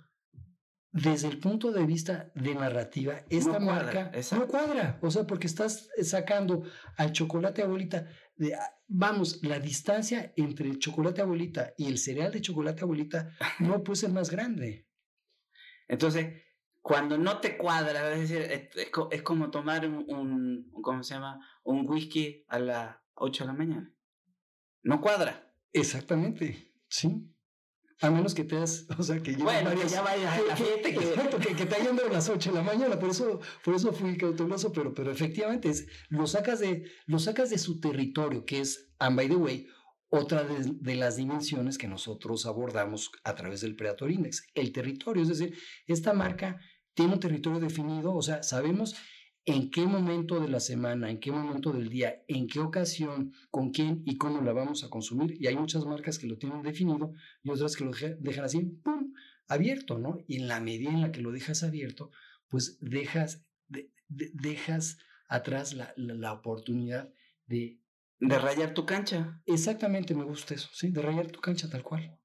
desde 0.91 1.27
el 1.27 1.39
punto 1.39 1.71
de 1.71 1.85
vista 1.85 2.31
de 2.35 2.55
narrativa, 2.55 3.23
esta 3.29 3.59
marca 3.59 4.11
no 4.31 4.47
cuadra. 4.47 4.99
O 5.01 5.11
sea, 5.11 5.25
porque 5.25 5.47
estás 5.47 5.89
sacando 6.03 6.63
al 6.97 7.13
chocolate 7.13 7.61
abuelita. 7.61 8.07
De, 8.35 8.53
ah, 8.53 8.73
vamos, 8.87 9.41
la 9.43 9.59
distancia 9.59 10.33
entre 10.35 10.67
el 10.67 10.79
chocolate 10.79 11.21
abuelita 11.21 11.73
y 11.77 11.87
el 11.87 11.97
cereal 11.97 12.31
de 12.31 12.41
chocolate 12.41 12.81
abuelita 12.83 13.31
no 13.59 13.83
puede 13.83 13.97
ser 13.97 14.11
más 14.11 14.29
grande. 14.29 14.87
Entonces, 15.87 16.43
cuando 16.81 17.17
no 17.17 17.39
te 17.39 17.57
cuadra, 17.57 18.13
es 18.13 18.29
decir, 18.29 18.69
es, 19.11 19.21
como 19.21 19.51
tomar 19.51 19.87
un, 19.87 20.05
un, 20.09 20.71
¿cómo 20.81 21.01
se 21.01 21.13
llama? 21.13 21.39
Un 21.63 21.87
whisky 21.87 22.43
a 22.47 22.59
las 22.59 22.97
8 23.17 23.43
de 23.43 23.47
la 23.47 23.53
mañana. 23.53 23.93
No 24.83 25.01
cuadra. 25.01 25.53
Exactamente, 25.73 26.73
sí. 26.87 27.33
A 27.99 28.11
menos 28.11 28.35
que 28.35 28.43
te 28.43 28.57
has, 28.57 28.85
o 28.97 29.03
sea, 29.03 29.21
que 29.21 29.35
bueno, 29.37 29.71
que 29.71 29.87
ya 29.87 30.01
vayas 30.01 30.39
a 30.39 30.41
la 30.41 30.55
que, 30.55 30.81
que, 30.81 31.55
que, 31.55 31.65
te 31.65 31.75
hayan 31.75 31.95
dado 31.95 32.09
a 32.09 32.13
las 32.13 32.29
8 32.29 32.51
de 32.51 32.55
la 32.55 32.63
mañana, 32.63 32.99
por 32.99 33.09
eso, 33.09 33.39
por 33.63 33.73
eso 33.73 33.91
fui 33.91 34.17
cauteloso, 34.17 34.71
pero, 34.71 34.93
pero 34.93 35.11
efectivamente 35.11 35.69
es, 35.69 35.87
lo, 36.09 36.27
sacas 36.27 36.59
de, 36.59 36.89
lo 37.07 37.17
sacas 37.19 37.49
de 37.49 37.57
su 37.57 37.79
territorio, 37.79 38.45
que 38.45 38.59
es, 38.59 38.91
and 38.99 39.15
by 39.15 39.27
the 39.27 39.35
way, 39.35 39.67
otra 40.09 40.43
de, 40.43 40.95
las 40.95 41.17
dimensiones 41.17 41.77
que 41.77 41.87
nosotros 41.87 42.45
abordamos 42.45 43.11
a 43.23 43.35
través 43.35 43.61
del 43.61 43.75
Predator 43.75 44.11
Index, 44.11 44.47
el 44.53 44.71
territorio, 44.71 45.23
es 45.23 45.29
decir, 45.29 45.57
esta 45.85 46.13
marca 46.13 46.59
tiene 46.93 47.13
un 47.13 47.19
territorio 47.19 47.59
definido, 47.59 48.13
o 48.13 48.21
sea, 48.21 48.41
sabemos 48.43 48.95
en 49.47 49.71
qué 49.71 49.87
momento 49.87 50.41
de 50.41 50.49
la 50.49 50.59
semana, 50.59 51.09
en 51.09 51.21
qué 51.21 51.31
momento 51.31 51.71
del 51.71 51.87
día, 51.87 52.21
en 52.27 52.47
qué 52.47 52.59
ocasión, 52.59 53.31
con 53.49 53.71
quién 53.71 54.03
y 54.05 54.17
cómo 54.17 54.41
la 54.41 54.51
vamos 54.51 54.83
a 54.83 54.89
consumir. 54.89 55.41
Y 55.41 55.47
hay 55.47 55.55
muchas 55.55 55.85
marcas 55.85 56.19
que 56.19 56.27
lo 56.27 56.37
tienen 56.37 56.63
definido 56.63 57.13
y 57.43 57.49
otras 57.49 57.77
que 57.77 57.85
lo 57.85 57.91
dejan 58.19 58.43
así, 58.43 58.61
¡pum!, 58.83 59.13
abierto, 59.47 59.99
¿no? 59.99 60.17
Y 60.27 60.41
en 60.41 60.49
la 60.49 60.59
medida 60.59 60.89
en 60.89 60.99
la 60.99 61.13
que 61.13 61.21
lo 61.21 61.31
dejas 61.31 61.63
abierto, 61.63 62.11
pues 62.49 62.77
dejas, 62.81 63.45
dejas 64.09 64.97
atrás 65.29 65.73
la, 65.73 65.93
la, 65.95 66.33
oportunidad 66.33 67.09
de... 67.45 67.79
De 68.19 68.37
rayar 68.39 68.73
tu 68.73 68.85
cancha. 68.85 69.41
Exactamente, 69.45 70.13
me 70.13 70.25
gusta 70.25 70.55
eso, 70.55 70.67
sí, 70.73 70.91
de 70.91 71.01
rayar 71.01 71.31
tu 71.31 71.39
cancha 71.39 71.69
tal 71.69 71.83
cual. 71.83 72.19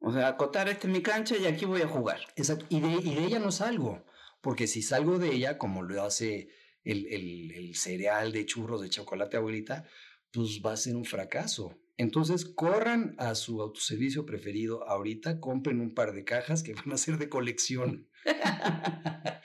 O 0.00 0.12
sea, 0.12 0.26
acotar, 0.26 0.68
esta 0.68 0.88
es 0.88 0.92
mi 0.92 1.02
cancha 1.02 1.36
y 1.36 1.46
aquí 1.46 1.66
voy 1.66 1.82
a 1.82 1.88
jugar. 1.88 2.18
Exacto, 2.34 2.66
y 2.68 2.80
de, 2.80 2.88
y 2.88 3.14
de 3.14 3.24
ella 3.26 3.38
no 3.38 3.52
salgo 3.52 4.04
porque 4.44 4.66
si 4.66 4.82
salgo 4.82 5.18
de 5.18 5.32
ella, 5.32 5.56
como 5.56 5.82
lo 5.82 6.02
hace 6.02 6.50
el, 6.84 7.06
el, 7.06 7.74
cereal 7.74 8.32
de 8.32 8.46
churros 8.46 8.82
de 8.82 8.90
chocolate 8.90 9.36
abuelita, 9.36 9.88
pues 10.30 10.60
va 10.64 10.72
a 10.72 10.76
ser 10.76 10.96
un 10.96 11.04
fracaso. 11.04 11.78
Entonces, 11.96 12.44
corran 12.44 13.14
a 13.18 13.34
su 13.34 13.62
autoservicio 13.62 14.26
preferido 14.26 14.88
ahorita, 14.88 15.40
compren 15.40 15.80
un 15.80 15.94
par 15.94 16.12
de 16.12 16.24
cajas 16.24 16.62
que 16.62 16.74
van 16.74 16.92
a 16.92 16.98
ser 16.98 17.18
de 17.18 17.28
colección. 17.28 18.08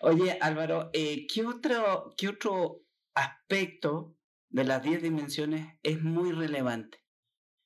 Oye, 0.00 0.38
Álvaro, 0.40 0.90
eh, 0.92 1.26
¿qué, 1.32 1.44
otro, 1.44 2.14
¿qué 2.16 2.28
otro 2.28 2.84
aspecto 3.14 4.16
de 4.48 4.64
las 4.64 4.82
10 4.82 5.02
dimensiones 5.02 5.78
es 5.82 6.02
muy 6.02 6.32
relevante? 6.32 7.04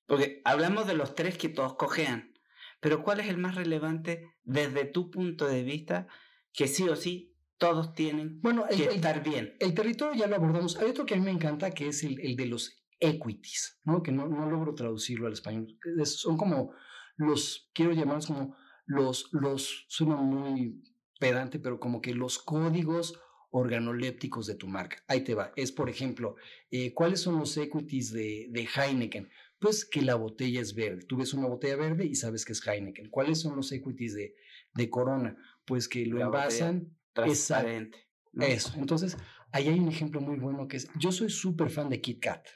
Porque 0.06 0.42
hablamos 0.44 0.86
de 0.86 0.94
los 0.94 1.14
tres 1.14 1.38
que 1.38 1.48
todos 1.48 1.76
cojean, 1.76 2.34
pero 2.80 3.02
¿cuál 3.02 3.20
es 3.20 3.28
el 3.28 3.38
más 3.38 3.54
relevante 3.54 4.34
desde 4.42 4.84
tu 4.84 5.10
punto 5.10 5.46
de 5.46 5.62
vista 5.62 6.08
que 6.52 6.68
sí 6.68 6.88
o 6.88 6.96
sí 6.96 7.33
todos 7.64 7.94
tienen 7.94 8.40
bueno, 8.42 8.66
que 8.68 8.84
estar 8.84 9.22
bien. 9.22 9.56
El 9.58 9.74
territorio 9.74 10.14
ya 10.14 10.26
lo 10.26 10.36
abordamos. 10.36 10.76
Hay 10.76 10.90
otro 10.90 11.06
que 11.06 11.14
a 11.14 11.16
mí 11.16 11.24
me 11.24 11.30
encanta 11.30 11.70
que 11.70 11.88
es 11.88 12.04
el, 12.04 12.20
el 12.20 12.36
de 12.36 12.46
los 12.46 12.84
equities, 13.00 13.80
¿no? 13.84 14.02
que 14.02 14.12
no, 14.12 14.28
no, 14.28 14.50
logro 14.50 14.74
traducirlo 14.74 15.26
al 15.26 15.32
español. 15.32 15.78
son 16.04 16.36
como 16.36 16.72
los, 17.16 17.70
quiero 17.72 17.92
llamarlos 17.92 18.26
como 18.26 18.56
los, 18.86 19.28
los, 19.32 19.86
suena 19.88 20.16
muy 20.16 20.82
pedante, 21.18 21.58
pero 21.58 21.80
como 21.80 22.02
que 22.02 22.14
los 22.14 22.38
códigos 22.38 23.18
organolépticos 23.50 24.46
de 24.46 24.56
tu 24.56 24.66
marca. 24.66 25.02
Ahí 25.08 25.22
te 25.22 25.34
va. 25.34 25.52
Es, 25.56 25.72
por 25.72 25.88
ejemplo, 25.88 26.36
eh, 26.70 26.92
¿cuáles 26.92 27.20
son 27.20 27.38
los 27.38 27.56
equities 27.56 28.12
de, 28.12 28.48
de 28.50 28.68
Heineken? 28.74 29.30
Pues 29.58 29.84
que 29.86 30.02
la 30.02 30.16
botella 30.16 30.60
es 30.60 30.74
verde. 30.74 31.04
Tú 31.06 31.16
ves 31.16 31.32
una 31.32 31.46
botella 31.46 31.76
verde 31.76 32.04
y 32.04 32.14
sabes 32.14 32.44
que 32.44 32.52
es 32.52 32.66
Heineken. 32.66 33.08
¿Cuáles 33.08 33.40
son 33.40 33.56
los 33.56 33.72
equities 33.72 34.14
de, 34.14 34.34
de 34.74 34.90
Corona? 34.90 35.36
pues 35.64 35.88
que 35.88 36.06
lo 36.06 36.20
envasan. 36.20 36.96
Transparente. 37.14 37.98
Eso. 38.40 38.72
Entonces, 38.76 39.16
ahí 39.52 39.68
hay 39.68 39.78
un 39.78 39.88
ejemplo 39.88 40.20
muy 40.20 40.38
bueno 40.38 40.66
que 40.66 40.78
es, 40.78 40.88
yo 40.98 41.12
soy 41.12 41.30
súper 41.30 41.70
fan 41.70 41.88
de 41.88 42.00
Kit 42.00 42.20
Kat. 42.20 42.46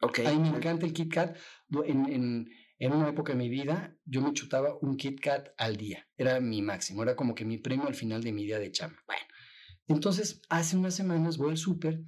Okay. 0.00 0.26
A 0.26 0.32
mí 0.32 0.50
me 0.50 0.56
encanta 0.56 0.84
el 0.84 0.92
Kit 0.92 1.12
Kat. 1.12 1.36
En, 1.84 2.06
en, 2.12 2.48
en, 2.78 2.92
una 2.92 3.08
época 3.08 3.32
de 3.32 3.38
mi 3.38 3.48
vida, 3.48 3.96
yo 4.04 4.20
me 4.20 4.32
chutaba 4.32 4.76
un 4.80 4.96
Kit 4.96 5.20
Kat 5.20 5.48
al 5.56 5.76
día. 5.76 6.06
Era 6.16 6.40
mi 6.40 6.60
máximo, 6.60 7.02
era 7.02 7.16
como 7.16 7.34
que 7.34 7.44
mi 7.44 7.58
premio 7.58 7.86
al 7.86 7.94
final 7.94 8.22
de 8.22 8.32
mi 8.32 8.44
día 8.44 8.58
de 8.58 8.70
chama. 8.70 8.98
Bueno, 9.06 9.22
entonces, 9.86 10.42
hace 10.48 10.76
unas 10.76 10.94
semanas 10.94 11.38
voy 11.38 11.50
al 11.50 11.56
súper 11.56 12.02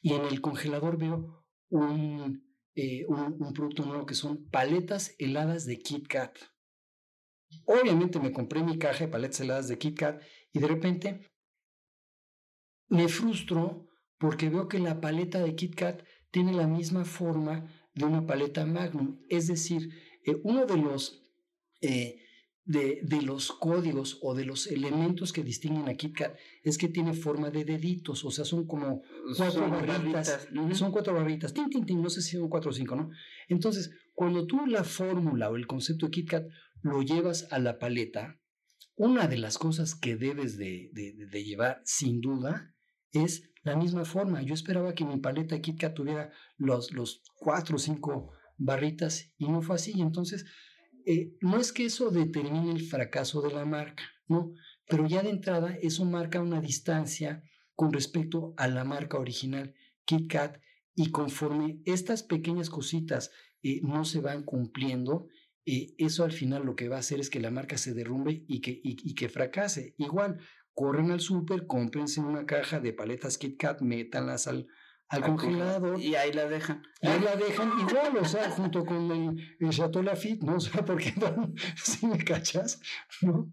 y 0.00 0.14
en 0.14 0.24
el 0.24 0.40
congelador 0.40 0.96
veo 0.96 1.44
un, 1.68 2.42
eh, 2.74 3.04
un, 3.08 3.36
un 3.38 3.52
producto 3.52 3.84
nuevo 3.84 4.06
que 4.06 4.14
son 4.14 4.48
paletas 4.48 5.14
heladas 5.18 5.66
de 5.66 5.78
Kit 5.78 6.06
Kat. 6.08 6.38
Obviamente 7.66 8.20
me 8.20 8.32
compré 8.32 8.62
mi 8.62 8.78
caja 8.78 9.04
de 9.04 9.10
paletas 9.10 9.40
heladas 9.40 9.68
de 9.68 9.76
Kit 9.76 9.98
Kat 9.98 10.22
y 10.52 10.60
de 10.60 10.68
repente 10.68 11.29
me 12.90 13.08
frustro 13.08 13.88
porque 14.18 14.50
veo 14.50 14.68
que 14.68 14.78
la 14.78 15.00
paleta 15.00 15.40
de 15.40 15.54
Kit 15.54 15.74
Kat 15.74 16.02
tiene 16.30 16.52
la 16.52 16.66
misma 16.66 17.04
forma 17.04 17.72
de 17.94 18.04
una 18.04 18.26
paleta 18.26 18.66
Magnum. 18.66 19.20
Es 19.28 19.46
decir, 19.46 19.88
eh, 20.26 20.38
uno 20.44 20.66
de 20.66 20.76
los, 20.76 21.24
eh, 21.80 22.20
de, 22.64 23.00
de, 23.02 23.22
los 23.22 23.50
códigos 23.52 24.18
o 24.22 24.34
de 24.34 24.44
los 24.44 24.66
elementos 24.66 25.32
que 25.32 25.42
distinguen 25.42 25.88
a 25.88 25.94
Kit 25.94 26.16
Kat 26.16 26.36
es 26.62 26.76
que 26.76 26.88
tiene 26.88 27.14
forma 27.14 27.50
de 27.50 27.64
deditos, 27.64 28.24
o 28.24 28.30
sea, 28.30 28.44
son 28.44 28.66
como 28.66 29.02
cuatro 29.36 29.70
barritas. 29.70 30.48
Son 30.74 30.92
cuatro 30.92 31.14
barritas, 31.14 31.54
tin, 31.54 31.70
tin, 31.70 31.86
tin, 31.86 32.02
no 32.02 32.10
sé 32.10 32.20
si 32.20 32.36
son 32.36 32.50
cuatro 32.50 32.70
o 32.70 32.74
cinco, 32.74 32.96
¿no? 32.96 33.10
Entonces, 33.48 33.90
cuando 34.12 34.46
tú 34.46 34.66
la 34.66 34.84
fórmula 34.84 35.50
o 35.50 35.56
el 35.56 35.66
concepto 35.66 36.06
de 36.06 36.10
Kit 36.10 36.28
Kat 36.28 36.44
lo 36.82 37.02
llevas 37.02 37.48
a 37.50 37.58
la 37.58 37.78
paleta, 37.78 38.38
una 38.96 39.28
de 39.28 39.38
las 39.38 39.56
cosas 39.56 39.94
que 39.94 40.16
debes 40.16 40.58
de, 40.58 40.90
de, 40.92 41.44
llevar 41.44 41.80
sin 41.84 42.20
duda 42.20 42.74
es 43.12 43.50
la 43.62 43.76
misma 43.76 44.04
forma. 44.04 44.42
Yo 44.42 44.54
esperaba 44.54 44.94
que 44.94 45.04
mi 45.04 45.18
paleta 45.18 45.60
KitKat 45.60 45.94
tuviera 45.94 46.32
los, 46.56 46.92
los 46.92 47.22
cuatro 47.36 47.76
o 47.76 47.78
cinco 47.78 48.32
barritas 48.56 49.32
y 49.38 49.48
no 49.48 49.62
fue 49.62 49.76
así. 49.76 50.00
Entonces, 50.00 50.44
eh, 51.06 51.32
no 51.40 51.58
es 51.58 51.72
que 51.72 51.86
eso 51.86 52.10
determine 52.10 52.72
el 52.72 52.82
fracaso 52.82 53.40
de 53.42 53.52
la 53.52 53.64
marca, 53.64 54.04
no, 54.28 54.52
pero 54.86 55.06
ya 55.06 55.22
de 55.22 55.30
entrada 55.30 55.76
eso 55.80 56.04
marca 56.04 56.40
una 56.40 56.60
distancia 56.60 57.42
con 57.74 57.92
respecto 57.92 58.52
a 58.58 58.68
la 58.68 58.84
marca 58.84 59.18
original 59.18 59.74
KitKat 60.04 60.60
y 60.94 61.10
conforme 61.10 61.80
estas 61.86 62.22
pequeñas 62.22 62.68
cositas 62.68 63.30
eh, 63.62 63.80
no 63.82 64.04
se 64.04 64.20
van 64.20 64.44
cumpliendo, 64.44 65.28
y 65.64 65.94
eso 65.98 66.24
al 66.24 66.32
final 66.32 66.64
lo 66.64 66.74
que 66.74 66.88
va 66.88 66.96
a 66.96 67.00
hacer 67.00 67.20
es 67.20 67.30
que 67.30 67.40
la 67.40 67.50
marca 67.50 67.76
se 67.76 67.94
derrumbe 67.94 68.44
y 68.48 68.60
que, 68.60 68.80
y, 68.82 69.14
que 69.14 69.28
fracase. 69.28 69.94
Igual, 69.98 70.38
corren 70.74 71.10
al 71.10 71.20
súper, 71.20 71.66
cómprense 71.66 72.20
una 72.20 72.46
caja 72.46 72.80
de 72.80 72.92
paletas 72.92 73.38
Kit 73.38 73.58
Kat, 73.58 73.80
métanlas 73.80 74.46
al, 74.46 74.66
al 75.08 75.22
congelador. 75.22 76.00
Y 76.00 76.14
ahí 76.14 76.32
la 76.32 76.46
dejan. 76.46 76.82
Y 77.00 77.08
ahí 77.08 77.20
la 77.20 77.36
dejan 77.36 77.72
igual, 77.80 78.16
o 78.16 78.24
sea, 78.24 78.50
junto 78.50 78.84
con 78.84 79.10
el, 79.10 79.56
el 79.58 79.70
Chateau 79.70 80.02
Lafitte, 80.02 80.42
¿no? 80.42 80.56
O 80.56 80.60
sea, 80.60 80.84
porque 80.84 81.12
si 81.76 82.06
me 82.06 82.18
cachas, 82.24 82.80
¿no? 83.22 83.52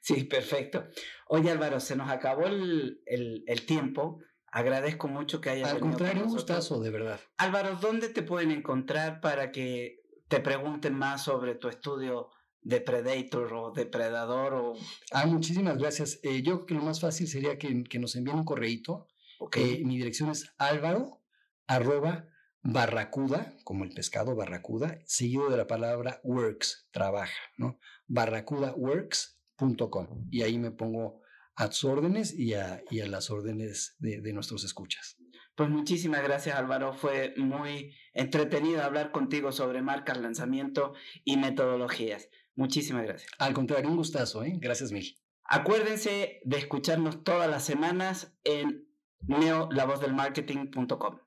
Sí, 0.00 0.24
perfecto. 0.24 0.86
Oye, 1.28 1.50
Álvaro, 1.50 1.80
se 1.80 1.96
nos 1.96 2.10
acabó 2.10 2.46
el, 2.46 3.02
el, 3.06 3.44
el 3.46 3.66
tiempo. 3.66 4.20
Agradezco 4.50 5.08
mucho 5.08 5.40
que 5.40 5.50
hayas 5.50 5.72
Al 5.72 5.80
contrario, 5.80 6.24
un 6.24 6.30
gustazo, 6.30 6.80
de 6.80 6.90
verdad. 6.90 7.20
Álvaro, 7.36 7.76
¿dónde 7.80 8.08
te 8.08 8.22
pueden 8.22 8.50
encontrar 8.50 9.20
para 9.20 9.52
que 9.52 10.02
te 10.28 10.40
pregunten 10.40 10.94
más 10.94 11.24
sobre 11.24 11.54
tu 11.54 11.68
estudio 11.68 12.30
de 12.66 12.80
Predator 12.80 13.52
o 13.54 13.70
Depredador 13.70 14.54
o... 14.54 14.74
Ah, 15.12 15.26
muchísimas 15.26 15.78
gracias. 15.78 16.18
Eh, 16.24 16.42
yo 16.42 16.56
creo 16.56 16.66
que 16.66 16.74
lo 16.74 16.82
más 16.82 17.00
fácil 17.00 17.28
sería 17.28 17.58
que, 17.58 17.84
que 17.84 18.00
nos 18.00 18.16
envíen 18.16 18.38
un 18.38 18.44
correíto. 18.44 19.06
Okay. 19.38 19.74
Eh, 19.74 19.84
mi 19.84 19.96
dirección 19.96 20.30
es 20.30 20.52
álvaro 20.58 21.22
arroba 21.68 22.28
barracuda, 22.62 23.54
como 23.62 23.84
el 23.84 23.94
pescado 23.94 24.34
barracuda, 24.34 24.98
seguido 25.04 25.48
de 25.48 25.56
la 25.56 25.68
palabra 25.68 26.20
works, 26.24 26.88
trabaja, 26.90 27.38
¿no? 27.56 27.78
barracudaworks.com. 28.08 30.26
Y 30.32 30.42
ahí 30.42 30.58
me 30.58 30.72
pongo 30.72 31.22
a 31.54 31.68
tus 31.68 31.84
órdenes 31.84 32.34
y 32.34 32.54
a, 32.54 32.82
y 32.90 32.98
a 32.98 33.06
las 33.06 33.30
órdenes 33.30 33.94
de, 34.00 34.20
de 34.20 34.32
nuestros 34.32 34.64
escuchas. 34.64 35.18
Pues 35.56 35.70
muchísimas 35.70 36.22
gracias 36.22 36.54
Álvaro, 36.56 36.92
fue 36.92 37.32
muy 37.36 37.94
entretenido 38.12 38.82
hablar 38.82 39.10
contigo 39.10 39.52
sobre 39.52 39.80
marcas, 39.80 40.18
lanzamiento 40.18 40.92
y 41.24 41.38
metodologías. 41.38 42.28
Muchísimas 42.54 43.04
gracias. 43.04 43.30
Al 43.38 43.54
contrario, 43.54 43.88
un 43.88 43.96
gustazo, 43.96 44.44
¿eh? 44.44 44.52
Gracias, 44.56 44.92
Mil. 44.92 45.16
Acuérdense 45.44 46.40
de 46.44 46.58
escucharnos 46.58 47.24
todas 47.24 47.48
las 47.48 47.64
semanas 47.64 48.36
en 48.44 48.86
neolavozdelmarketing.com 49.20 51.18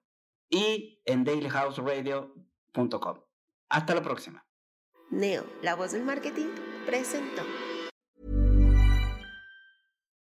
y 0.50 1.02
en 1.06 1.24
dailyhouseradio.com. 1.24 3.20
Hasta 3.70 3.96
la 3.96 4.02
próxima. 4.02 4.46
Neo, 5.12 5.46
la 5.63 5.76
voz 5.76 5.92
del 5.92 6.04
marketing, 6.04 6.50
presentó. 6.86 7.44